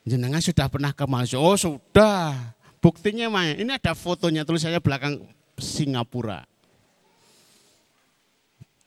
Jenengan 0.06 0.38
sudah 0.38 0.70
pernah 0.70 0.94
ke 0.94 1.02
Malaysia? 1.10 1.41
Oh 1.41 1.58
sudah. 1.58 2.54
Buktinya 2.78 3.26
mah 3.34 3.58
ini 3.58 3.74
ada 3.74 3.98
fotonya 3.98 4.46
tulisannya 4.46 4.78
belakang 4.78 5.26
Singapura. 5.58 6.46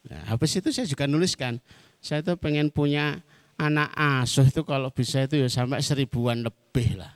Nah, 0.06 0.22
habis 0.30 0.54
itu 0.54 0.70
saya 0.70 0.86
juga 0.86 1.10
nuliskan, 1.10 1.58
saya 1.98 2.22
tuh 2.22 2.38
pengen 2.38 2.70
punya 2.70 3.18
anak 3.58 3.90
asuh 3.98 4.46
itu 4.46 4.62
kalau 4.62 4.94
bisa 4.94 5.26
itu 5.26 5.42
ya 5.42 5.50
sampai 5.50 5.82
seribuan 5.82 6.46
lebih 6.46 7.02
lah. 7.02 7.10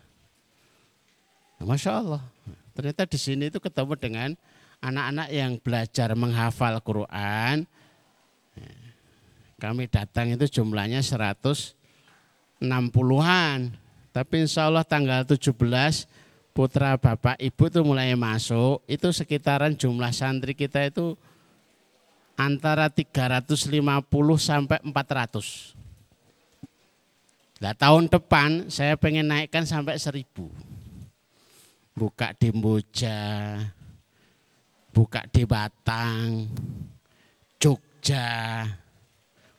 Nah, 1.62 1.71
Masya 1.71 2.03
Allah. 2.03 2.27
Ternyata 2.75 3.07
di 3.07 3.19
sini 3.21 3.47
itu 3.49 3.62
ketemu 3.62 3.95
dengan 3.95 4.35
anak-anak 4.83 5.29
yang 5.31 5.62
belajar 5.62 6.11
menghafal 6.19 6.83
Quran, 6.83 7.71
kami 9.62 9.87
datang 9.87 10.35
itu 10.35 10.51
jumlahnya 10.51 11.07
160-an. 11.07 13.82
Tapi 14.12 14.44
insya 14.44 14.68
Allah 14.68 14.85
tanggal 14.85 15.25
17 15.25 15.57
putra 16.53 17.01
bapak 17.01 17.40
ibu 17.40 17.62
itu 17.64 17.81
mulai 17.81 18.12
masuk. 18.12 18.85
Itu 18.85 19.09
sekitaran 19.09 19.72
jumlah 19.72 20.12
santri 20.12 20.53
kita 20.53 20.85
itu 20.85 21.16
antara 22.37 22.92
350 22.92 23.72
sampai 24.37 24.79
400. 24.85 25.72
Nah, 27.62 27.72
tahun 27.72 28.11
depan 28.11 28.68
saya 28.68 28.98
pengen 29.01 29.33
naikkan 29.33 29.64
sampai 29.64 29.96
1000. 29.96 30.27
Buka 31.92 32.33
di 32.37 32.48
Moja, 32.56 33.21
buka 34.96 35.29
di 35.29 35.44
Batang, 35.44 36.48
Jogja, 37.60 38.65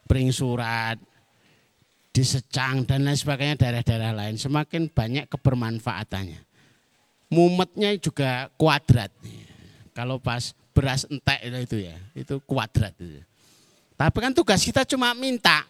Pring 0.09 0.33
Surat, 0.33 0.97
di 2.13 2.21
Secang 2.21 2.85
dan 2.85 3.09
lain 3.09 3.17
sebagainya 3.17 3.57
daerah-daerah 3.57 4.13
lain 4.13 4.37
semakin 4.37 4.85
banyak 4.85 5.25
kebermanfaatannya. 5.33 6.45
Mumetnya 7.33 7.89
juga 7.97 8.53
kuadrat. 8.53 9.09
Kalau 9.97 10.21
pas 10.21 10.53
beras 10.77 11.09
entek 11.09 11.41
itu 11.41 11.89
ya, 11.89 11.97
itu 12.13 12.37
kuadrat. 12.45 12.93
Tapi 13.97 14.17
kan 14.21 14.29
tugas 14.29 14.61
kita 14.61 14.85
cuma 14.85 15.17
minta. 15.17 15.65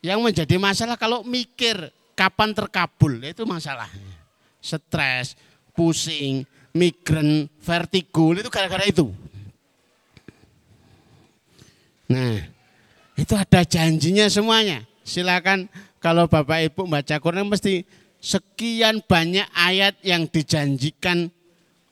Yang 0.00 0.20
menjadi 0.24 0.56
masalah 0.56 0.96
kalau 0.96 1.20
mikir 1.20 1.76
kapan 2.16 2.56
terkabul, 2.56 3.20
itu 3.20 3.44
masalahnya. 3.44 4.16
Stres, 4.64 5.36
pusing, 5.76 6.48
migren, 6.72 7.52
vertigo, 7.60 8.32
itu 8.32 8.48
gara-gara 8.48 8.88
itu. 8.88 9.12
Nah, 12.08 12.48
itu 13.20 13.36
ada 13.36 13.60
janjinya 13.68 14.24
semuanya. 14.32 14.88
Silakan 15.04 15.68
kalau 16.00 16.24
Bapak 16.24 16.72
Ibu 16.72 16.88
baca 16.88 17.20
Quran 17.20 17.44
mesti 17.44 17.84
sekian 18.16 19.04
banyak 19.04 19.44
ayat 19.52 20.00
yang 20.00 20.24
dijanjikan 20.24 21.28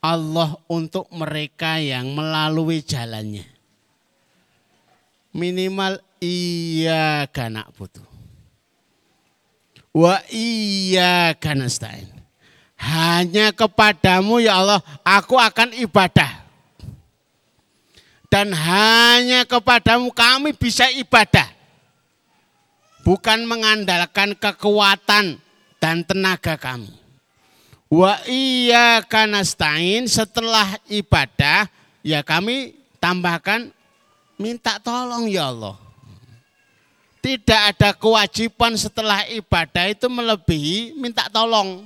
Allah 0.01 0.57
untuk 0.73 1.05
mereka 1.13 1.77
yang 1.77 2.17
melalui 2.17 2.81
jalannya. 2.81 3.45
Minimal 5.37 6.01
iya 6.25 7.29
kanak 7.29 7.69
butuh. 7.77 8.07
Wa 9.93 10.25
iya 10.33 11.37
kanastain. 11.37 12.09
Hanya 12.79 13.53
kepadamu 13.53 14.41
ya 14.41 14.65
Allah 14.65 14.81
aku 15.05 15.37
akan 15.37 15.77
ibadah. 15.77 16.48
Dan 18.29 18.53
hanya 18.53 19.49
kepadamu 19.49 20.13
kami 20.13 20.53
bisa 20.53 20.85
ibadah. 20.93 21.49
Bukan 23.01 23.49
mengandalkan 23.49 24.37
kekuatan 24.37 25.41
dan 25.81 25.97
tenaga 26.05 26.61
kami. 26.61 26.93
Wa 27.89 28.21
iya 28.29 29.01
kanastain 29.01 30.05
setelah 30.05 30.77
ibadah 30.93 31.73
ya 32.05 32.21
kami 32.21 32.77
tambahkan 33.01 33.73
minta 34.37 34.77
tolong 34.77 35.25
ya 35.25 35.49
Allah. 35.49 35.81
Tidak 37.25 37.61
ada 37.75 37.97
kewajiban 37.97 38.77
setelah 38.77 39.25
ibadah 39.33 39.89
itu 39.89 40.07
melebihi 40.07 41.01
minta 41.01 41.33
tolong. 41.33 41.83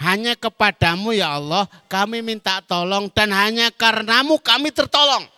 Hanya 0.00 0.32
kepadamu 0.32 1.12
ya 1.12 1.36
Allah 1.36 1.68
kami 1.84 2.24
minta 2.24 2.64
tolong 2.64 3.12
dan 3.12 3.36
hanya 3.36 3.68
karenamu 3.68 4.40
kami 4.40 4.72
tertolong. 4.72 5.28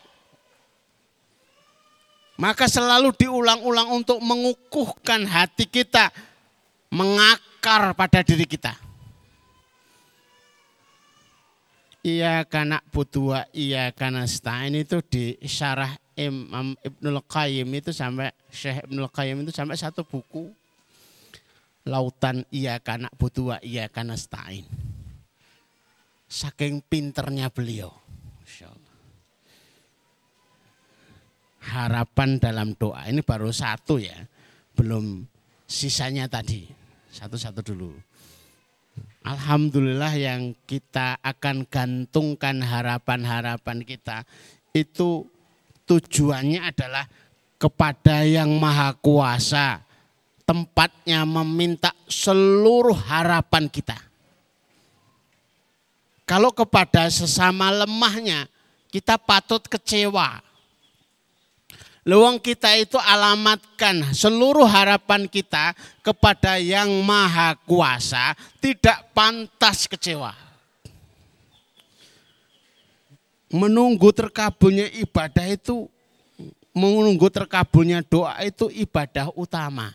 Maka 2.38 2.70
selalu 2.70 3.10
diulang-ulang 3.18 3.90
untuk 3.90 4.22
mengukuhkan 4.22 5.26
hati 5.26 5.66
kita, 5.66 6.14
mengakar 6.94 7.90
pada 7.98 8.22
diri 8.22 8.46
kita. 8.46 8.78
Iya 12.02 12.42
karena 12.46 12.82
butuh 12.90 13.46
iya 13.54 13.94
karena 13.94 14.26
stain 14.26 14.74
itu 14.74 14.98
di 15.06 15.38
syarah 15.46 15.94
Imam 16.18 16.74
Ibnul 16.82 17.22
Qayyim 17.30 17.70
itu 17.78 17.94
sampai 17.94 18.34
Syekh 18.50 18.90
Ibnul 18.90 19.06
Qayyim 19.06 19.46
itu 19.46 19.54
sampai 19.54 19.78
satu 19.78 20.02
buku 20.02 20.50
Lautan 21.82 22.46
iya 22.54 22.78
karena 22.78 23.10
butuh 23.18 23.58
iya 23.62 23.90
karena 23.90 24.14
stain. 24.14 24.66
Saking 26.30 26.80
pinternya 26.86 27.50
beliau. 27.52 28.02
harapan 31.62 32.42
dalam 32.42 32.74
doa. 32.74 33.06
Ini 33.06 33.22
baru 33.22 33.54
satu 33.54 34.02
ya, 34.02 34.26
belum 34.74 35.22
sisanya 35.70 36.26
tadi. 36.26 36.66
Satu-satu 37.12 37.60
dulu. 37.62 37.92
Alhamdulillah 39.22 40.12
yang 40.18 40.58
kita 40.66 41.22
akan 41.22 41.64
gantungkan 41.70 42.58
harapan-harapan 42.58 43.86
kita 43.86 44.26
itu 44.74 45.22
tujuannya 45.86 46.60
adalah 46.66 47.06
kepada 47.56 48.26
yang 48.26 48.50
maha 48.58 48.90
kuasa. 48.98 49.86
Tempatnya 50.42 51.22
meminta 51.22 51.94
seluruh 52.10 52.96
harapan 52.96 53.70
kita. 53.70 53.96
Kalau 56.26 56.50
kepada 56.50 57.06
sesama 57.10 57.70
lemahnya 57.70 58.50
kita 58.90 59.16
patut 59.16 59.64
kecewa 59.66 60.42
Luang 62.02 62.42
kita 62.42 62.74
itu 62.74 62.98
alamatkan 62.98 64.10
seluruh 64.10 64.66
harapan 64.66 65.30
kita 65.30 65.70
kepada 66.02 66.58
yang 66.58 66.90
maha 67.06 67.54
kuasa, 67.62 68.34
tidak 68.58 69.06
pantas 69.14 69.86
kecewa. 69.86 70.34
Menunggu 73.54 74.10
terkabulnya 74.10 74.90
ibadah 74.98 75.46
itu, 75.46 75.86
menunggu 76.74 77.30
terkabulnya 77.30 78.02
doa 78.02 78.34
itu 78.42 78.66
ibadah 78.66 79.30
utama. 79.38 79.94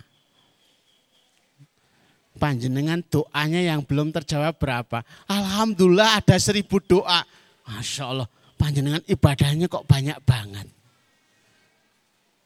Panjenengan 2.37 3.01
doanya 3.09 3.59
yang 3.59 3.81
belum 3.81 4.13
terjawab 4.13 4.61
berapa? 4.61 5.01
Alhamdulillah 5.25 6.21
ada 6.21 6.37
seribu 6.37 6.77
doa. 6.77 7.25
Masya 7.65 8.03
Allah, 8.05 8.29
panjenengan 8.55 9.01
ibadahnya 9.09 9.65
kok 9.65 9.89
banyak 9.89 10.17
banget. 10.23 10.69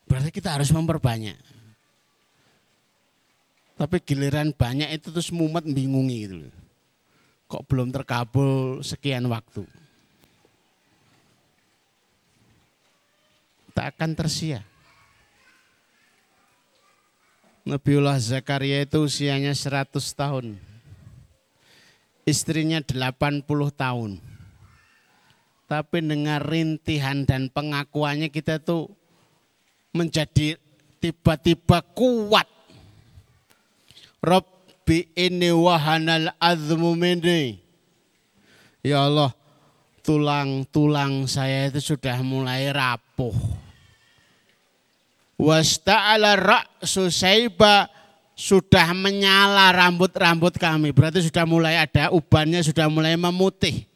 Berarti 0.07 0.29
kita 0.31 0.55
harus 0.55 0.71
memperbanyak. 0.71 1.37
Tapi 3.75 3.97
giliran 4.03 4.55
banyak 4.55 4.93
itu 4.95 5.11
terus 5.11 5.33
mumet 5.33 5.67
bingungi 5.67 6.17
gitu. 6.25 6.37
Kok 7.51 7.67
belum 7.67 7.91
terkabul 7.91 8.79
sekian 8.79 9.27
waktu. 9.27 9.67
Tak 13.75 13.97
akan 13.97 14.11
tersia. 14.15 14.70
Nabiullah 17.61 18.17
Zakaria 18.17 18.81
itu 18.81 19.05
usianya 19.05 19.53
100 19.53 19.93
tahun. 20.17 20.57
Istrinya 22.25 22.81
80 22.81 23.45
tahun. 23.69 24.17
Tapi 25.69 25.97
dengan 26.03 26.41
rintihan 26.41 27.23
dan 27.23 27.47
pengakuannya 27.53 28.33
kita 28.33 28.59
tuh 28.59 28.91
menjadi 29.93 30.57
tiba-tiba 30.99 31.85
kuat. 31.93 32.49
Rabbi 34.21 35.13
ini 35.15 35.53
wahanal 35.53 36.33
azmu 36.41 36.97
mini. 36.97 37.61
Ya 38.81 39.05
Allah, 39.05 39.31
tulang-tulang 40.01 41.29
saya 41.29 41.69
itu 41.69 41.93
sudah 41.93 42.17
mulai 42.25 42.73
rapuh. 42.73 43.60
Wasta'ala 45.41 46.37
ra'su 46.37 47.09
saiba 47.09 47.89
sudah 48.37 48.93
menyala 48.93 49.73
rambut-rambut 49.73 50.53
kami. 50.61 50.93
Berarti 50.93 51.25
sudah 51.25 51.49
mulai 51.49 51.81
ada 51.81 52.13
ubannya, 52.13 52.61
sudah 52.61 52.85
mulai 52.85 53.17
memutih. 53.17 53.89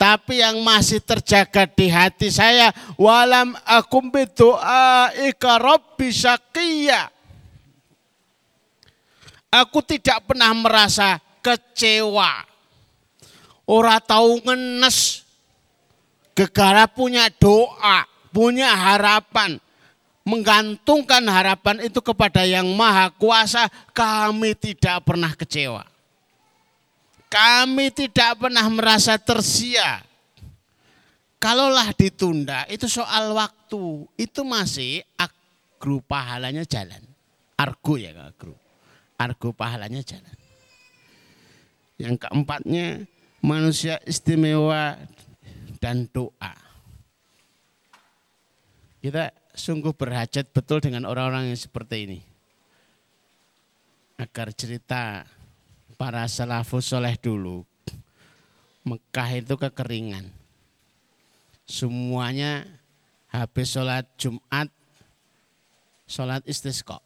Tapi 0.00 0.40
yang 0.40 0.64
masih 0.64 1.04
terjaga 1.04 1.68
di 1.68 1.86
hati 1.92 2.32
saya 2.32 2.72
walam 2.96 3.54
akum 3.62 4.08
bidu'a 4.08 5.12
ika 5.28 5.60
rabbi 5.60 6.08
syaqiyya. 6.08 7.12
Aku 9.52 9.84
tidak 9.84 10.24
pernah 10.26 10.50
merasa 10.56 11.20
kecewa. 11.44 12.42
Ora 13.68 14.00
tahu 14.00 14.40
ngenes. 14.42 15.22
Gegara 16.34 16.90
punya 16.90 17.30
doa, 17.30 18.02
punya 18.34 18.74
harapan. 18.74 19.62
Menggantungkan 20.24 21.20
harapan 21.28 21.84
itu 21.84 22.00
kepada 22.00 22.48
yang 22.48 22.64
maha 22.72 23.12
kuasa, 23.12 23.68
kami 23.92 24.56
tidak 24.56 25.04
pernah 25.04 25.28
kecewa. 25.36 25.84
Kami 27.28 27.92
tidak 27.92 28.40
pernah 28.40 28.64
merasa 28.72 29.20
tersia. 29.20 30.00
Kalaulah 31.36 31.92
ditunda, 31.92 32.64
itu 32.72 32.88
soal 32.88 33.36
waktu. 33.36 34.08
Itu 34.16 34.48
masih 34.48 35.04
agro 35.20 36.00
pahalanya 36.00 36.64
jalan. 36.64 37.04
Argo 37.60 38.00
ya 38.00 38.16
agro. 38.16 38.56
Argo 39.20 39.52
pahalanya 39.52 40.00
jalan. 40.00 40.36
Yang 42.00 42.16
keempatnya 42.24 43.04
manusia 43.44 44.00
istimewa 44.08 44.96
dan 45.84 46.08
doa. 46.08 46.56
Kita 49.04 49.28
sungguh 49.54 49.94
berhajat 49.94 50.50
betul 50.50 50.82
dengan 50.82 51.06
orang-orang 51.06 51.54
yang 51.54 51.58
seperti 51.58 51.96
ini. 52.10 52.20
Agar 54.18 54.50
cerita 54.54 55.26
para 55.94 56.26
salafus 56.26 56.90
soleh 56.90 57.14
dulu, 57.18 57.62
Mekah 58.82 59.30
itu 59.38 59.54
kekeringan. 59.54 60.26
Semuanya 61.64 62.68
habis 63.32 63.72
sholat 63.72 64.04
Jumat, 64.20 64.68
sholat 66.04 66.44
istisqa. 66.44 67.00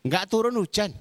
Enggak 0.00 0.30
turun 0.30 0.56
hujan. 0.56 0.94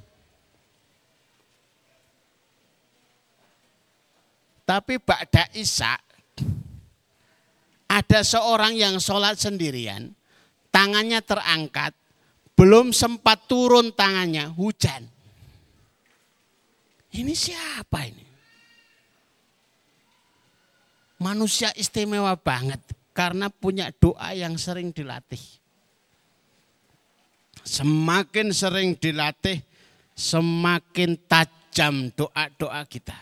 Tapi 4.68 5.02
Ba'da 5.02 5.50
Isya 5.56 5.98
ada 7.90 8.22
seorang 8.22 8.78
yang 8.78 9.02
sholat 9.02 9.42
sendirian, 9.42 10.14
tangannya 10.70 11.26
terangkat, 11.26 11.98
belum 12.54 12.94
sempat 12.94 13.50
turun 13.50 13.90
tangannya, 13.90 14.46
hujan. 14.54 15.10
Ini 17.10 17.34
siapa 17.34 18.06
ini? 18.06 18.26
Manusia 21.20 21.74
istimewa 21.76 22.38
banget 22.38 22.80
karena 23.12 23.50
punya 23.50 23.90
doa 23.98 24.32
yang 24.38 24.56
sering 24.56 24.94
dilatih. 24.94 25.42
Semakin 27.66 28.56
sering 28.56 28.96
dilatih, 28.96 29.60
semakin 30.16 31.20
tajam 31.28 32.14
doa-doa 32.16 32.86
kita. 32.88 33.18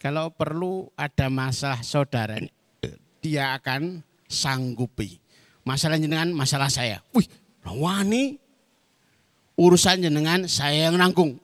Kalau 0.00 0.32
perlu 0.32 0.88
ada 0.96 1.28
masalah 1.28 1.84
saudara, 1.84 2.40
dia 3.20 3.56
akan 3.56 4.00
sanggupi. 4.26 5.20
Masalah 5.62 6.00
jenengan, 6.00 6.32
masalah 6.32 6.72
saya. 6.72 7.04
Wih, 7.12 7.28
wani 7.64 8.40
urusan 9.60 10.00
jenengan 10.00 10.48
saya 10.48 10.88
yang 10.88 10.96
nanggung. 10.96 11.36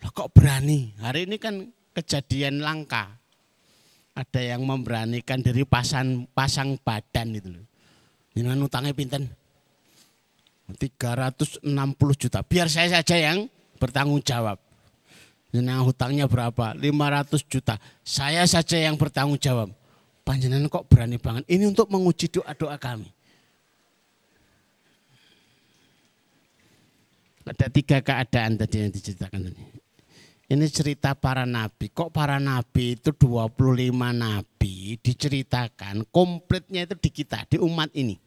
Loh, 0.00 0.10
kok 0.14 0.30
berani? 0.30 0.94
Hari 1.02 1.26
ini 1.26 1.36
kan 1.36 1.66
kejadian 1.90 2.62
langka. 2.62 3.10
Ada 4.16 4.56
yang 4.56 4.64
memberanikan 4.64 5.44
diri 5.44 5.68
pasang 5.68 6.24
pasang 6.32 6.80
badan 6.80 7.36
itu 7.36 7.52
loh. 7.52 7.66
Jenengan 8.32 8.64
utangnya 8.64 8.96
pinten? 8.96 9.28
360 10.72 11.62
juta. 12.16 12.40
Biar 12.42 12.66
saya 12.72 13.00
saja 13.00 13.16
yang 13.16 13.46
bertanggung 13.76 14.24
jawab. 14.24 14.58
Jenengan 15.54 15.84
hutangnya 15.86 16.26
berapa? 16.26 16.74
500 16.74 17.44
juta. 17.46 17.78
Saya 18.02 18.42
saja 18.48 18.76
yang 18.76 18.98
bertanggung 18.98 19.38
jawab. 19.38 19.70
Panjenengan 20.26 20.66
kok 20.66 20.90
berani 20.90 21.22
banget. 21.22 21.46
Ini 21.46 21.70
untuk 21.70 21.86
menguji 21.86 22.26
doa-doa 22.34 22.74
kami. 22.82 23.06
Ada 27.46 27.70
tiga 27.70 28.02
keadaan 28.02 28.58
tadi 28.58 28.82
yang 28.82 28.90
diceritakan 28.90 29.40
tadi. 29.46 29.62
Ini 30.50 30.66
cerita 30.66 31.14
para 31.14 31.46
nabi. 31.46 31.94
Kok 31.94 32.10
para 32.10 32.42
nabi 32.42 32.98
itu 32.98 33.14
25 33.14 33.94
nabi 33.94 34.98
diceritakan 34.98 36.10
komplitnya 36.10 36.90
itu 36.90 36.98
di 36.98 37.10
kita, 37.14 37.46
di 37.46 37.62
umat 37.62 37.94
ini 37.94 38.18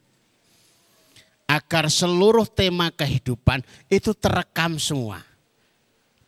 agar 1.49 1.89
seluruh 1.89 2.45
tema 2.45 2.93
kehidupan 2.93 3.65
itu 3.89 4.15
terekam 4.15 4.77
semua. 4.79 5.19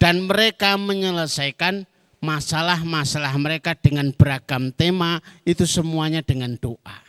Dan 0.01 0.25
mereka 0.25 0.81
menyelesaikan 0.81 1.85
masalah-masalah 2.21 3.33
mereka 3.41 3.73
dengan 3.73 4.13
beragam 4.13 4.69
tema 4.69 5.19
itu 5.41 5.65
semuanya 5.65 6.21
dengan 6.21 6.53
doa. 6.55 6.99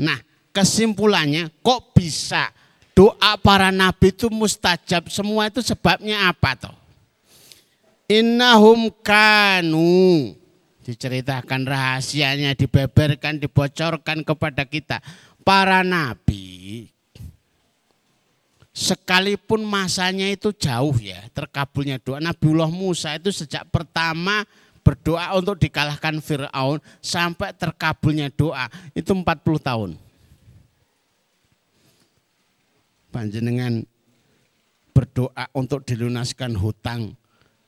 Nah 0.00 0.16
kesimpulannya 0.50 1.52
kok 1.60 1.92
bisa 1.92 2.48
doa 2.96 3.36
para 3.36 3.68
nabi 3.68 4.08
itu 4.08 4.32
mustajab 4.32 5.12
semua 5.12 5.52
itu 5.52 5.60
sebabnya 5.60 6.32
apa 6.32 6.56
toh? 6.56 6.76
Innahum 8.08 8.88
kanu 9.04 10.32
diceritakan 10.80 11.68
rahasianya 11.68 12.56
dibeberkan 12.56 13.36
dibocorkan 13.36 14.24
kepada 14.24 14.64
kita 14.64 15.04
para 15.44 15.84
nabi 15.84 16.55
sekalipun 18.76 19.64
masanya 19.64 20.28
itu 20.28 20.52
jauh 20.52 20.92
ya 21.00 21.24
terkabulnya 21.32 21.96
doa 21.96 22.20
Nabiullah 22.20 22.68
Musa 22.68 23.16
itu 23.16 23.32
sejak 23.32 23.64
pertama 23.72 24.44
berdoa 24.84 25.32
untuk 25.34 25.56
dikalahkan 25.56 26.20
Fir'aun 26.20 26.78
sampai 27.00 27.56
terkabulnya 27.56 28.28
doa 28.28 28.68
itu 28.94 29.10
40 29.10 29.24
tahun. 29.58 29.90
Panjenengan 33.10 33.80
berdoa 34.92 35.48
untuk 35.56 35.82
dilunaskan 35.82 36.54
hutang 36.54 37.18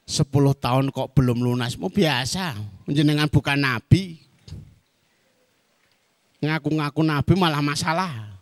10 0.06 0.28
tahun 0.62 0.94
kok 0.94 1.11
belum 1.16 1.42
lunas, 1.42 1.74
mau 1.74 1.90
biasa. 1.90 2.54
Panjenengan 2.86 3.26
bukan 3.26 3.59
nabi, 3.59 4.22
ngaku-ngaku 6.38 7.02
nabi 7.02 7.32
malah 7.34 7.64
masalah. 7.64 8.38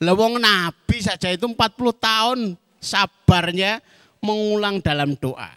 Lewong 0.00 0.40
nabi 0.40 1.04
saja 1.04 1.28
itu 1.28 1.44
40 1.44 1.60
tahun 2.00 2.38
sabarnya 2.80 3.84
mengulang 4.24 4.80
dalam 4.80 5.12
doa. 5.12 5.52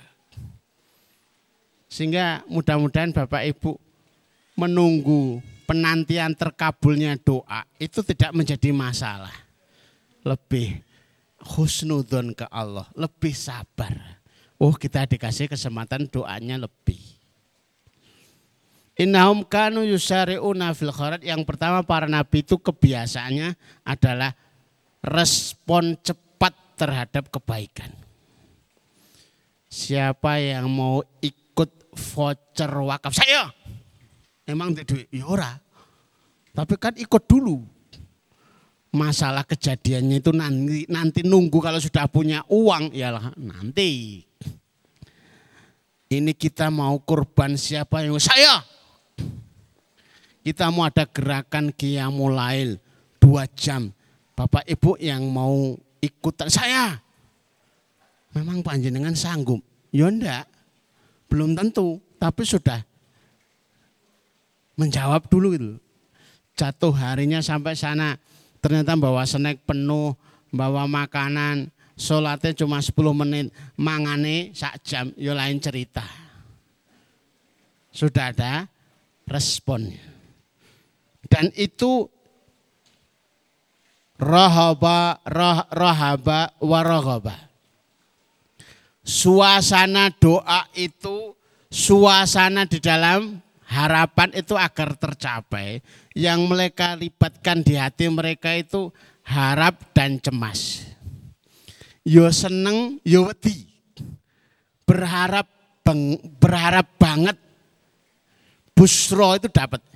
Sehingga 1.87 2.43
mudah-mudahan 2.51 3.15
Bapak 3.15 3.47
Ibu 3.47 3.79
menunggu 4.59 5.39
penantian 5.63 6.35
terkabulnya 6.35 7.15
doa 7.15 7.63
itu 7.79 8.03
tidak 8.03 8.35
menjadi 8.35 8.75
masalah. 8.75 9.31
Lebih 10.27 10.83
husnudon 11.55 12.35
ke 12.35 12.43
Allah, 12.51 12.87
lebih 12.99 13.31
sabar. 13.31 14.19
Oh 14.59 14.75
kita 14.75 15.07
dikasih 15.07 15.47
kesempatan 15.47 16.07
doanya 16.11 16.59
lebih. 16.59 16.99
Innahum 18.93 19.41
kanu 19.41 19.81
yusari'una 19.81 20.77
fil. 20.77 20.93
Yang 21.25 21.41
pertama 21.49 21.81
para 21.81 22.05
nabi 22.05 22.45
itu 22.45 22.61
kebiasaannya 22.61 23.57
adalah 23.81 24.37
respon 25.01 25.97
cepat 25.97 26.53
terhadap 26.77 27.33
kebaikan. 27.33 27.89
Siapa 29.65 30.37
yang 30.37 30.69
mau 30.69 31.01
ikut 31.25 31.89
voucher 32.13 32.69
wakaf 32.69 33.17
saya? 33.17 33.49
Emang 34.45 34.77
tidak 34.77 35.09
yora. 35.09 35.57
Ya 35.57 36.61
Tapi 36.61 36.77
kan 36.77 36.93
ikut 36.93 37.25
dulu. 37.25 37.65
Masalah 38.93 39.41
kejadiannya 39.41 40.21
itu 40.21 40.29
nanti, 40.29 40.85
nanti 40.85 41.25
nunggu 41.25 41.57
kalau 41.57 41.81
sudah 41.81 42.05
punya 42.05 42.45
uang 42.45 42.93
ya 42.93 43.09
nanti. 43.41 44.21
Ini 46.13 46.29
kita 46.37 46.69
mau 46.69 47.01
kurban 47.01 47.57
siapa 47.57 48.05
yang 48.05 48.21
saya 48.21 48.61
kita 50.43 50.67
mau 50.69 50.83
ada 50.83 51.07
gerakan 51.07 51.71
Qiyamulail 51.71 52.77
dua 53.17 53.47
jam. 53.55 53.95
Bapak 54.35 54.67
Ibu 54.67 54.99
yang 54.99 55.23
mau 55.31 55.79
ikutan 56.03 56.51
saya. 56.51 56.99
Memang 58.35 58.59
panjenengan 58.59 59.15
sanggup? 59.15 59.63
Ya 59.93 60.11
enggak. 60.11 60.45
Belum 61.31 61.55
tentu, 61.55 62.03
tapi 62.19 62.43
sudah 62.43 62.83
menjawab 64.75 65.25
dulu 65.31 65.55
gitu. 65.55 65.71
Jatuh 66.53 66.93
harinya 66.93 67.41
sampai 67.41 67.73
sana 67.73 68.19
ternyata 68.61 68.93
bawa 68.93 69.25
snack 69.25 69.65
penuh, 69.65 70.13
bawa 70.53 70.85
makanan, 70.85 71.69
sholatnya 71.97 72.53
cuma 72.53 72.77
10 72.81 72.93
menit, 73.25 73.49
mangane 73.73 74.53
sak 74.53 74.81
jam, 74.85 75.09
ya 75.17 75.33
lain 75.33 75.57
cerita. 75.57 76.05
Sudah 77.93 78.33
ada 78.33 78.65
responnya. 79.29 80.12
Dan 81.33 81.49
itu 81.57 82.05
rahaba 84.21 85.17
rah, 85.25 85.65
rahaba 85.73 86.53
warahaba. 86.61 87.49
Suasana 89.01 90.13
doa 90.13 90.69
itu 90.77 91.33
suasana 91.73 92.69
di 92.69 92.77
dalam 92.77 93.41
harapan 93.65 94.29
itu 94.37 94.53
agar 94.53 94.93
tercapai 94.93 95.81
yang 96.13 96.45
mereka 96.45 96.93
libatkan 96.93 97.65
di 97.65 97.81
hati 97.81 98.13
mereka 98.13 98.53
itu 98.53 98.93
harap 99.25 99.89
dan 99.97 100.21
cemas. 100.21 100.85
Yo 102.05 102.29
seneng, 102.29 103.01
yo 103.01 103.33
wedi. 103.33 103.65
Berharap 104.85 105.49
berharap 106.37 106.93
banget 107.01 107.41
busro 108.77 109.33
itu 109.33 109.49
dapat. 109.49 109.92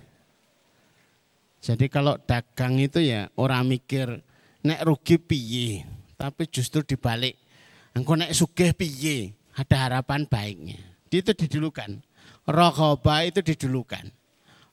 Jadi 1.67 1.91
kalau 1.91 2.15
dagang 2.23 2.79
itu 2.79 3.03
ya 3.03 3.27
orang 3.35 3.67
mikir 3.67 4.23
nek 4.63 4.87
rugi 4.87 5.19
piye, 5.19 5.83
tapi 6.15 6.47
justru 6.47 6.79
dibalik. 6.79 7.35
Engkau 7.91 8.15
nek 8.15 8.31
sugih 8.31 8.71
piye, 8.71 9.35
ada 9.51 9.75
harapan 9.75 10.23
baiknya. 10.23 10.79
Itu 11.11 11.35
didulukan. 11.35 11.99
Rohoba 12.47 13.27
itu 13.27 13.43
didulukan. 13.43 14.07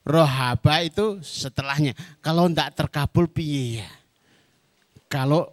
Rohaba 0.07 0.87
itu 0.87 1.19
setelahnya. 1.19 1.91
Kalau 2.23 2.47
tidak 2.47 2.71
terkabul 2.79 3.27
piye 3.27 3.83
ya. 3.83 3.89
Kalau 5.11 5.51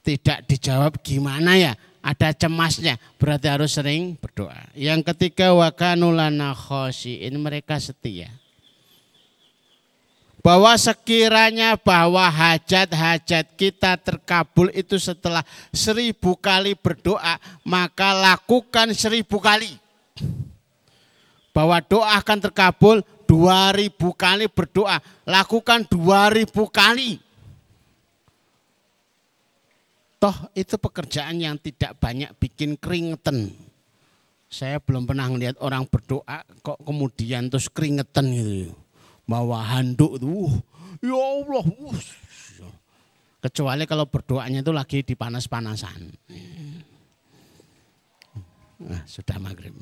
tidak 0.00 0.48
dijawab 0.48 1.04
gimana 1.04 1.60
ya? 1.60 1.76
Ada 2.00 2.32
cemasnya, 2.32 2.96
berarti 3.20 3.52
harus 3.52 3.76
sering 3.76 4.16
berdoa. 4.16 4.72
Yang 4.72 5.12
ketiga 5.12 5.52
wakanulana 5.52 6.56
khosiin 6.56 7.36
mereka 7.36 7.76
setia 7.76 8.32
bahwa 10.48 10.72
sekiranya 10.80 11.76
bahwa 11.76 12.24
hajat-hajat 12.24 13.52
kita 13.52 14.00
terkabul 14.00 14.72
itu 14.72 14.96
setelah 14.96 15.44
seribu 15.76 16.40
kali 16.40 16.72
berdoa, 16.72 17.36
maka 17.68 18.16
lakukan 18.16 18.96
seribu 18.96 19.36
kali. 19.44 19.76
Bahwa 21.52 21.84
doa 21.84 22.16
akan 22.16 22.48
terkabul 22.48 23.04
dua 23.28 23.76
ribu 23.76 24.16
kali 24.16 24.48
berdoa, 24.48 25.04
lakukan 25.28 25.84
dua 25.84 26.32
ribu 26.32 26.64
kali. 26.72 27.20
Toh 30.16 30.48
itu 30.56 30.80
pekerjaan 30.80 31.44
yang 31.44 31.60
tidak 31.60 31.92
banyak 32.00 32.32
bikin 32.40 32.80
keringetan. 32.80 33.52
Saya 34.48 34.80
belum 34.80 35.04
pernah 35.04 35.28
melihat 35.28 35.60
orang 35.60 35.84
berdoa 35.84 36.40
kok 36.64 36.80
kemudian 36.88 37.52
terus 37.52 37.68
keringetan 37.68 38.32
gitu 38.32 38.87
bawa 39.28 39.60
handuk 39.76 40.16
itu. 40.16 40.26
Uh, 40.26 40.56
ya 41.04 41.14
Allah. 41.14 41.64
Kecuali 43.38 43.84
kalau 43.86 44.08
berdoanya 44.08 44.64
itu 44.64 44.72
lagi 44.74 45.04
di 45.04 45.14
panas-panasan. 45.14 46.10
Nah, 48.82 49.02
sudah 49.06 49.36
maghrib. 49.38 49.76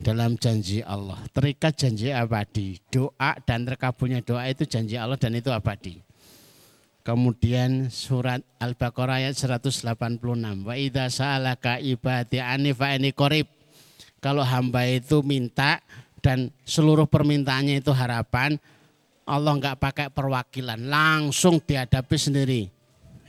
Dalam 0.00 0.38
janji 0.38 0.84
Allah. 0.84 1.18
Terikat 1.34 1.74
janji 1.74 2.14
abadi. 2.14 2.78
Doa 2.92 3.34
dan 3.42 3.66
terkabulnya 3.66 4.22
doa 4.22 4.46
itu 4.46 4.68
janji 4.68 4.94
Allah 4.94 5.18
dan 5.18 5.34
itu 5.34 5.50
abadi. 5.50 5.98
Kemudian 7.00 7.88
surat 7.88 8.44
Al-Baqarah 8.60 9.24
ayat 9.24 9.34
186. 9.34 10.20
Wa 10.62 10.74
idza 10.76 11.10
sa'alaka 11.10 11.82
ibadi 11.82 12.38
ani 12.38 12.76
fa 12.76 12.94
ini 12.94 13.10
qarib. 13.10 13.48
Kalau 14.20 14.44
hamba 14.44 14.84
itu 14.84 15.24
minta 15.24 15.80
dan 16.20 16.52
seluruh 16.62 17.08
permintaannya 17.08 17.80
itu 17.80 17.90
harapan, 17.90 18.60
Allah 19.24 19.52
nggak 19.56 19.78
pakai 19.80 20.06
perwakilan, 20.12 20.78
langsung 20.86 21.58
dihadapi 21.58 22.16
sendiri. 22.16 22.62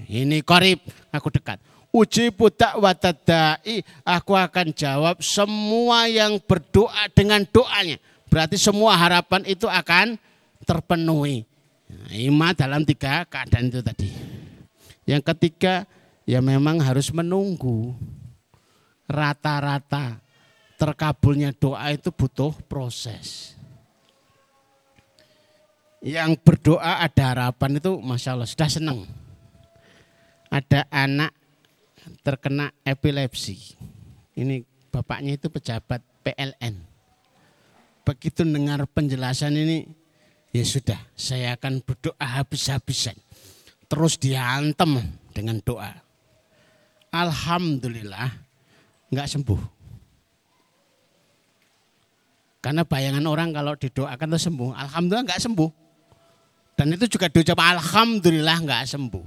Ini 0.07 0.41
korib, 0.41 0.81
aku 1.13 1.31
dekat. 1.31 1.61
Uji 1.91 2.31
budak 2.31 2.79
watadai, 2.79 3.83
aku 4.07 4.31
akan 4.31 4.71
jawab 4.71 5.19
semua 5.19 6.07
yang 6.07 6.39
berdoa 6.39 7.11
dengan 7.11 7.43
doanya. 7.43 7.99
Berarti 8.31 8.55
semua 8.55 8.95
harapan 8.95 9.43
itu 9.43 9.67
akan 9.67 10.15
terpenuhi. 10.63 11.43
Ima 12.15 12.55
dalam 12.55 12.87
tiga 12.87 13.27
keadaan 13.27 13.67
itu 13.67 13.83
tadi. 13.83 14.07
Yang 15.03 15.35
ketiga, 15.35 15.83
ya 16.23 16.39
memang 16.39 16.79
harus 16.79 17.11
menunggu. 17.11 17.91
Rata-rata 19.11 20.20
terkabulnya 20.81 21.53
doa 21.53 21.93
itu 21.93 22.09
butuh 22.09 22.57
proses 22.65 23.53
yang 26.01 26.33
berdoa 26.33 26.97
ada 27.05 27.23
harapan 27.29 27.77
itu 27.77 28.01
masya 28.01 28.33
Allah 28.33 28.49
sudah 28.49 28.69
senang. 28.69 29.05
Ada 30.49 30.89
anak 30.89 31.31
terkena 32.25 32.73
epilepsi. 32.81 33.77
Ini 34.33 34.65
bapaknya 34.89 35.37
itu 35.37 35.47
pejabat 35.47 36.01
PLN. 36.25 36.75
Begitu 38.01 38.41
dengar 38.41 38.81
penjelasan 38.89 39.53
ini, 39.53 39.85
ya 40.49 40.65
sudah, 40.65 40.97
saya 41.13 41.53
akan 41.53 41.85
berdoa 41.85 42.17
habis-habisan. 42.41 43.15
Terus 43.85 44.17
diantem 44.17 45.05
dengan 45.31 45.61
doa. 45.61 45.93
Alhamdulillah, 47.13 48.33
nggak 49.13 49.29
sembuh. 49.29 49.80
Karena 52.61 52.85
bayangan 52.85 53.25
orang 53.25 53.49
kalau 53.49 53.73
didoakan 53.73 54.37
itu 54.37 54.39
sembuh, 54.45 54.69
alhamdulillah 54.77 55.25
nggak 55.25 55.41
sembuh. 55.41 55.69
Dan 56.77 56.97
itu 56.97 57.05
juga 57.17 57.29
diucap 57.29 57.61
Alhamdulillah 57.61 58.57
nggak 58.65 58.85
sembuh. 58.89 59.25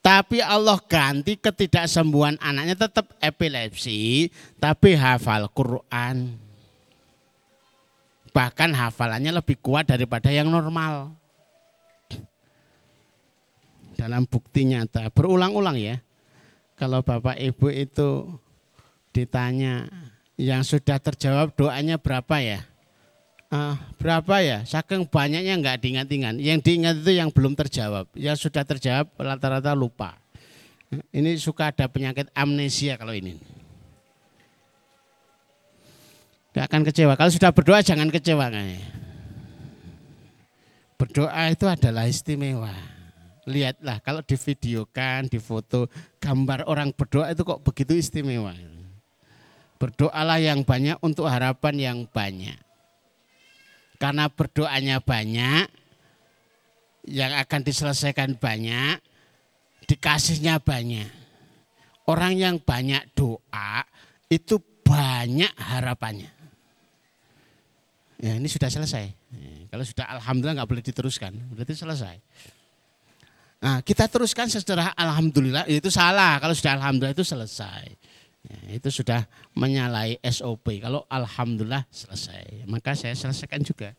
Tapi 0.00 0.40
Allah 0.40 0.80
ganti 0.88 1.36
ketidaksembuhan 1.36 2.40
anaknya 2.40 2.88
tetap 2.88 3.14
epilepsi, 3.20 4.32
tapi 4.56 4.96
hafal 4.96 5.46
Quran. 5.52 6.40
Bahkan 8.32 8.70
hafalannya 8.72 9.38
lebih 9.38 9.60
kuat 9.60 9.92
daripada 9.92 10.32
yang 10.32 10.48
normal. 10.48 11.14
Dalam 13.94 14.24
bukti 14.24 14.64
nyata, 14.64 15.12
berulang-ulang 15.12 15.76
ya. 15.76 16.00
Kalau 16.80 17.04
Bapak 17.04 17.36
Ibu 17.36 17.68
itu 17.68 18.40
ditanya 19.12 19.84
yang 20.40 20.64
sudah 20.64 20.96
terjawab 20.96 21.52
doanya 21.52 22.00
berapa 22.00 22.40
ya? 22.40 22.64
uh, 23.50 23.76
berapa 24.00 24.34
ya? 24.40 24.58
Saking 24.64 25.04
banyaknya 25.04 25.58
nggak 25.58 25.76
diingat-ingat. 25.82 26.34
Yang 26.40 26.58
diingat 26.64 26.94
itu 27.04 27.12
yang 27.12 27.28
belum 27.28 27.52
terjawab. 27.58 28.08
Yang 28.16 28.48
sudah 28.48 28.64
terjawab 28.64 29.12
rata-rata 29.18 29.74
lupa. 29.76 30.16
Ini 31.14 31.38
suka 31.38 31.70
ada 31.70 31.86
penyakit 31.86 32.32
amnesia 32.34 32.98
kalau 32.98 33.14
ini. 33.14 33.38
Gak 36.50 36.66
akan 36.66 36.82
kecewa. 36.82 37.14
Kalau 37.14 37.30
sudah 37.30 37.54
berdoa 37.54 37.78
jangan 37.78 38.10
kecewa. 38.10 38.50
Berdoa 40.98 41.42
itu 41.46 41.70
adalah 41.70 42.10
istimewa. 42.10 42.74
Lihatlah 43.46 44.02
kalau 44.02 44.26
di 44.26 44.34
videokan, 44.34 45.30
di 45.30 45.38
foto, 45.38 45.86
gambar 46.18 46.66
orang 46.66 46.90
berdoa 46.90 47.30
itu 47.30 47.46
kok 47.46 47.62
begitu 47.62 47.94
istimewa. 47.94 48.50
Berdoalah 49.80 50.36
yang 50.36 50.60
banyak 50.60 51.00
untuk 51.00 51.24
harapan 51.24 51.74
yang 51.80 51.98
banyak. 52.04 52.60
Karena 53.96 54.28
berdoanya 54.28 55.00
banyak, 55.00 55.64
yang 57.08 57.32
akan 57.40 57.60
diselesaikan 57.64 58.36
banyak, 58.36 59.00
dikasihnya 59.88 60.60
banyak. 60.60 61.08
Orang 62.04 62.36
yang 62.36 62.60
banyak 62.60 63.08
doa 63.16 63.84
itu 64.28 64.60
banyak 64.84 65.52
harapannya. 65.56 66.32
Ya 68.20 68.36
ini 68.36 68.48
sudah 68.52 68.68
selesai. 68.68 69.16
Kalau 69.70 69.84
sudah 69.86 70.18
alhamdulillah 70.18 70.60
nggak 70.60 70.70
boleh 70.70 70.84
diteruskan, 70.84 71.32
berarti 71.54 71.72
selesai. 71.72 72.16
Nah, 73.60 73.84
kita 73.84 74.08
teruskan 74.08 74.48
secara 74.48 74.92
alhamdulillah 74.96 75.68
itu 75.68 75.92
salah. 75.92 76.40
Kalau 76.40 76.56
sudah 76.56 76.80
alhamdulillah 76.80 77.14
itu 77.14 77.24
selesai. 77.24 77.92
Ya, 78.40 78.80
itu 78.80 78.88
sudah 78.88 79.28
menyalahi 79.52 80.16
SOP. 80.24 80.80
Kalau 80.80 81.04
alhamdulillah 81.12 81.84
selesai, 81.92 82.64
maka 82.64 82.96
saya 82.96 83.12
selesaikan 83.12 83.60
juga. 83.60 83.92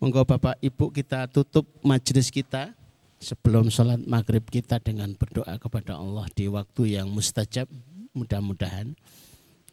Monggo 0.00 0.24
Bapak 0.26 0.58
Ibu 0.58 0.90
kita 0.90 1.30
tutup 1.30 1.68
majelis 1.84 2.32
kita 2.32 2.74
sebelum 3.22 3.70
sholat 3.70 4.02
maghrib 4.02 4.42
kita 4.50 4.82
dengan 4.82 5.14
berdoa 5.14 5.54
kepada 5.60 5.94
Allah 5.94 6.26
di 6.34 6.50
waktu 6.50 6.98
yang 6.98 7.06
mustajab 7.06 7.70
mudah-mudahan. 8.10 8.98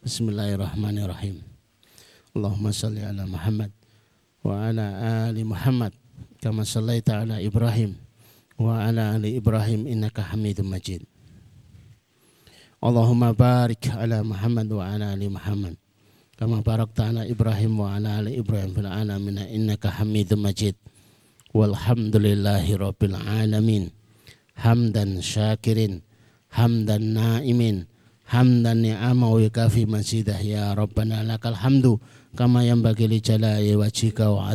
Bismillahirrahmanirrahim. 0.05 1.41
Allahumma 2.37 2.69
salli 2.69 3.01
ala 3.01 3.25
Muhammad 3.25 3.73
wa 4.45 4.69
ala 4.69 4.85
ali 5.27 5.41
Muhammad 5.41 5.91
kama 6.39 6.63
sallaita 6.63 7.25
ala 7.25 7.41
Ibrahim 7.41 7.97
wa 8.59 8.83
ala 8.83 9.15
ali 9.15 9.39
Ibrahim 9.39 9.87
innaka 9.87 10.19
Hamidum 10.19 10.67
Majid. 10.67 11.07
Allahumma 12.83 13.31
barik 13.31 13.87
ala 13.95 14.19
Muhammad 14.19 14.67
wa 14.67 14.83
ala 14.83 15.15
ali 15.15 15.31
Muhammad 15.31 15.79
kama 16.35 16.59
barakta 16.59 17.07
ala 17.11 17.23
Ibrahim 17.23 17.79
wa 17.79 17.95
ala 17.95 18.19
ali 18.19 18.35
Ibrahim 18.35 18.75
fil 18.75 18.87
alamin 18.87 19.39
innaka 19.47 19.95
Hamidum 19.95 20.43
Majid. 20.43 20.75
Walhamdulillahi 21.55 22.75
rabbil 22.75 23.15
alamin. 23.15 23.95
Hamdan 24.59 25.23
syakirin, 25.23 26.03
hamdan 26.51 27.15
naimin, 27.15 27.87
hamdan 28.27 28.83
ni'ama 28.83 29.31
wa 29.31 29.39
yukafi 29.39 29.87
masidah 29.87 30.35
ya 30.35 30.75
Rabbana 30.75 31.23
lakal 31.23 31.55
hamdu 31.55 32.03
kama 32.35 32.67
yanbaghi 32.67 33.07
li 33.07 33.23
jalali 33.23 33.71
wajhika 33.79 34.27
wa. 34.27 34.51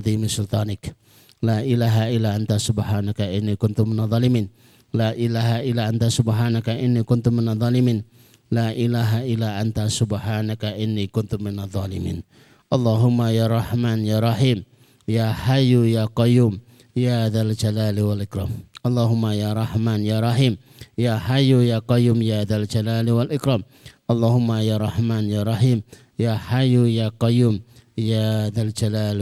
La 1.45 1.61
ilaha 1.61 2.09
illa 2.09 2.33
anta 2.33 2.57
subhanaka 2.57 3.29
inni 3.29 3.61
kuntu 3.61 3.85
minadh-dhalimin. 3.85 4.49
La 4.97 5.13
ilaha 5.13 5.61
illa 5.61 5.93
anta 5.93 6.09
subhanaka 6.09 6.73
inni 6.73 7.05
kuntu 7.05 7.29
minadh-dhalimin. 7.29 8.01
La 8.49 8.73
ilaha 8.73 9.29
illa 9.29 9.61
anta 9.61 9.93
subhanaka 9.93 10.73
inni 10.73 11.05
kuntu 11.13 11.37
minadh-dhalimin. 11.37 12.25
Allahumma 12.73 13.29
ya 13.29 13.45
Rahman 13.45 14.09
ya 14.09 14.25
Rahim 14.25 14.65
ya 15.05 15.37
Hayyu 15.37 15.85
ya 15.85 16.09
Qayyum 16.09 16.65
ya 16.97 17.29
Dzal 17.29 17.53
Jalali 17.53 18.01
wal 18.01 18.25
Ikram. 18.25 18.49
Allahumma 18.81 19.37
ya 19.37 19.53
Rahman 19.53 20.01
ya 20.01 20.25
Rahim 20.25 20.57
ya 20.97 21.21
Hayyu 21.21 21.61
ya 21.61 21.85
Qayyum 21.85 22.25
ya 22.25 22.49
Dzal 22.49 22.65
Jalali 22.65 23.13
wal 23.13 23.29
Ikram. 23.29 23.69
Allahumma 24.09 24.65
ya 24.65 24.81
Rahman 24.81 25.29
ya 25.29 25.45
Rahim 25.45 25.85
ya 26.17 26.41
Hayyu 26.41 26.89
ya 26.89 27.13
Qayyum 27.13 27.61
ya 28.01 28.49
Dzal 28.49 28.73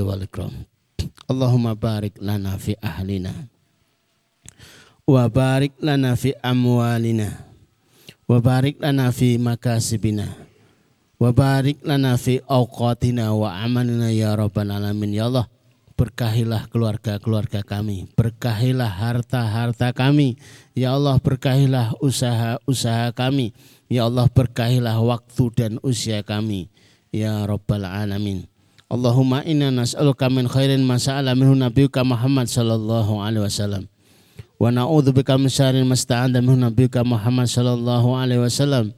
wal 0.06 0.22
Ikram. 0.22 0.70
Allahumma 1.30 1.72
barik 1.78 2.18
lana 2.20 2.58
fi 2.58 2.76
ahlina 2.82 3.48
wa 5.02 5.26
barik 5.26 5.74
lana 5.82 6.14
fi 6.14 6.30
amwalina 6.38 7.48
wa 8.30 8.38
barik 8.38 8.78
lana 8.78 9.10
fi 9.10 9.34
makasibina 9.34 10.30
wa 11.18 11.30
barik 11.34 11.82
lana 11.82 12.14
fi 12.18 12.38
awqatina 12.46 13.34
wa 13.34 13.54
amalina 13.62 14.10
ya 14.10 14.34
rabbal 14.34 14.70
alamin. 14.70 15.14
Ya 15.14 15.30
Allah 15.30 15.46
berkahilah 15.94 16.66
keluarga-keluarga 16.66 17.62
kami 17.62 18.10
berkahilah 18.14 18.90
harta-harta 18.90 19.94
kami. 19.94 20.38
Ya 20.74 20.94
Allah 20.94 21.18
berkahilah 21.22 21.98
usaha-usaha 22.02 23.14
kami. 23.14 23.54
Ya 23.86 24.06
Allah 24.10 24.26
berkahilah 24.26 24.98
waktu 24.98 25.44
dan 25.54 25.72
usia 25.82 26.26
kami. 26.26 26.70
Ya 27.12 27.42
rabbal 27.46 27.86
alamin 27.86 28.51
Allahumma 28.92 29.40
inna 29.48 29.72
nas'aluka 29.72 30.28
min 30.28 30.44
khairin 30.44 30.84
ma 30.84 31.00
sa'ala 31.00 31.32
minhu 31.32 31.56
nabiyuka 31.56 32.04
Muhammad 32.04 32.44
sallallahu 32.44 33.24
alaihi 33.24 33.48
wasallam. 33.48 33.88
Wa 34.60 34.68
na'udzubika 34.68 35.40
min 35.40 35.48
syarrin 35.48 35.88
ma 35.88 35.96
sta'anda 35.96 36.44
minhu 36.44 36.60
nabiyuka 36.60 37.00
Muhammad 37.00 37.48
sallallahu 37.48 38.12
alaihi 38.12 38.44
wasallam. 38.44 38.92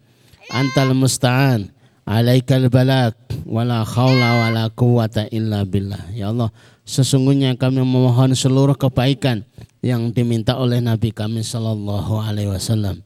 Antal 0.50 0.98
musta'an, 0.98 1.70
alaikal 2.10 2.66
balak. 2.66 3.14
wala 3.46 3.86
khawla 3.86 4.42
wala 4.42 4.66
quwata 4.74 5.30
illa 5.30 5.62
billah. 5.62 6.10
Ya 6.10 6.34
Allah, 6.34 6.50
sesungguhnya 6.82 7.54
kami 7.54 7.86
memohon 7.86 8.34
seluruh 8.34 8.74
kebaikan 8.74 9.46
yang 9.78 10.10
diminta 10.10 10.58
oleh 10.58 10.82
Nabi 10.82 11.14
kami 11.14 11.46
sallallahu 11.46 12.18
alaihi 12.18 12.50
wasallam. 12.50 12.98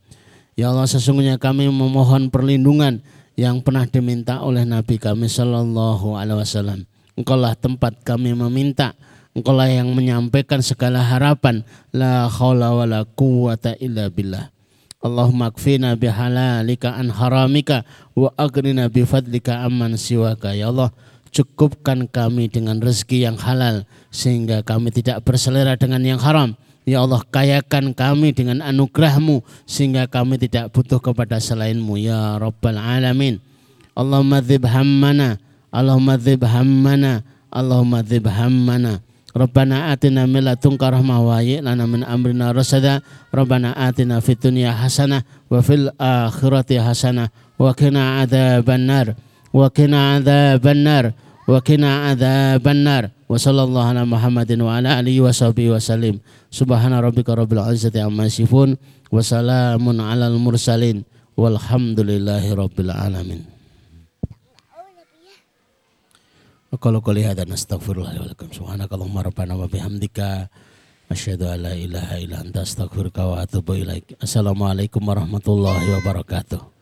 Ya 0.57 0.73
Allah, 0.73 0.89
sesungguhnya 0.89 1.37
kami 1.37 1.69
memohon 1.69 2.33
perlindungan 2.33 3.05
yang 3.39 3.63
pernah 3.63 3.87
diminta 3.87 4.43
oleh 4.43 4.67
Nabi 4.67 4.99
kami 4.99 5.31
sallallahu 5.31 6.19
alaihi 6.19 6.43
wasallam. 6.43 6.91
Engkaulah 7.15 7.55
tempat 7.55 8.03
kami 8.03 8.35
meminta, 8.35 8.99
engkaulah 9.31 9.71
yang 9.71 9.95
menyampaikan 9.95 10.59
segala 10.59 11.07
harapan. 11.07 11.63
La 11.95 12.27
haula 12.27 12.75
wala 12.75 13.07
quwata 13.07 13.79
illa 13.79 14.11
billah. 14.11 14.51
Allahumma 14.99 15.55
kfina 15.55 15.95
bihalalika 15.95 16.99
an 16.99 17.15
haramika 17.15 17.87
wa 18.19 18.35
agrina 18.35 18.91
bifadlika 18.91 19.63
amman 19.63 19.95
siwaka. 19.95 20.59
Ya 20.59 20.75
Allah, 20.75 20.91
cukupkan 21.31 22.11
kami 22.11 22.51
dengan 22.51 22.83
rezeki 22.83 23.23
yang 23.23 23.39
halal 23.39 23.87
sehingga 24.11 24.67
kami 24.67 24.91
tidak 24.91 25.23
berselera 25.23 25.79
dengan 25.79 26.03
yang 26.03 26.19
haram. 26.19 26.59
Ya 26.89 27.05
Allah, 27.05 27.21
kayakan 27.29 27.93
kami 27.93 28.33
dengan 28.33 28.65
anugerahmu 28.65 29.45
sehingga 29.69 30.09
kami 30.09 30.41
tidak 30.41 30.73
butuh 30.73 30.97
kepada 30.97 31.37
selainmu. 31.37 32.01
Ya 32.01 32.41
Rabbal 32.41 32.81
Alamin. 32.81 33.45
Allahumma 33.93 34.41
dhib 34.41 34.65
hammana. 34.65 35.37
Allahumma 35.69 36.17
dhib 36.17 36.41
hammana. 36.49 37.21
Allahumma 37.53 38.01
dhib 38.01 38.25
hammana. 38.25 39.05
Rabbana 39.37 39.93
atina 39.93 40.25
min 40.25 40.43
ladunka 40.43 40.89
rahmah 40.89 41.21
wa 41.21 41.39
lana 41.39 41.85
min 41.85 42.03
amrina 42.07 42.55
rasada. 42.57 43.05
Rabbana 43.29 43.77
atina 43.77 44.25
fid 44.25 44.41
dunya 44.41 44.73
hasanah 44.73 45.23
wa 45.53 45.61
fil 45.61 45.93
akhirati 46.01 46.81
hasanah 46.81 47.29
wa 47.61 47.71
qina 47.77 48.25
adzaban 48.25 48.89
nar. 48.89 49.07
Wa 49.53 49.69
qina 49.69 50.17
adzaban 50.17 50.81
nar. 50.81 51.05
Wa 51.45 51.61
qina 51.61 52.15
adzaban 52.15 52.83
nar. 52.87 53.13
Wa 53.29 53.37
sallallahu 53.37 53.89
ala 53.93 54.03
Muhammadin 54.09 54.65
wa 54.65 54.81
ala 54.81 54.97
alihi 54.97 55.21
wa 55.21 55.29
sahbihi 55.29 55.69
wa 55.75 55.83
salim. 55.83 56.17
Subhana 56.49 57.05
rabbika 57.05 57.37
rabbil 57.37 57.61
izzati 57.73 58.01
amma 58.01 58.25
yasifun 58.25 58.81
wa 59.13 59.21
salamun 59.21 60.01
alal 60.01 60.41
mursalin 60.41 61.05
walhamdulillahi 61.37 62.57
rabbil 62.57 62.93
alamin. 62.93 63.45
Kalau 66.79 67.01
kau 67.01 67.17
lihat 67.17 67.41
dan 67.41 67.51
astagfirullah 67.51 68.13
wa 68.13 68.29
lakum 68.29 68.53
subhanakallahumma 68.53 69.25
rabbana 69.25 69.57
wa 69.57 69.65
bihamdika 69.67 70.53
asyhadu 71.09 71.49
an 71.49 71.65
la 71.65 71.73
ilaha 71.73 72.21
illa 72.21 72.45
anta 72.45 72.61
astaghfiruka 72.61 73.25
wa 73.25 73.41
atubu 73.41 73.81
ilaik. 73.81 74.21
Assalamualaikum 74.21 75.01
warahmatullahi 75.01 75.89
wabarakatuh. 75.97 76.78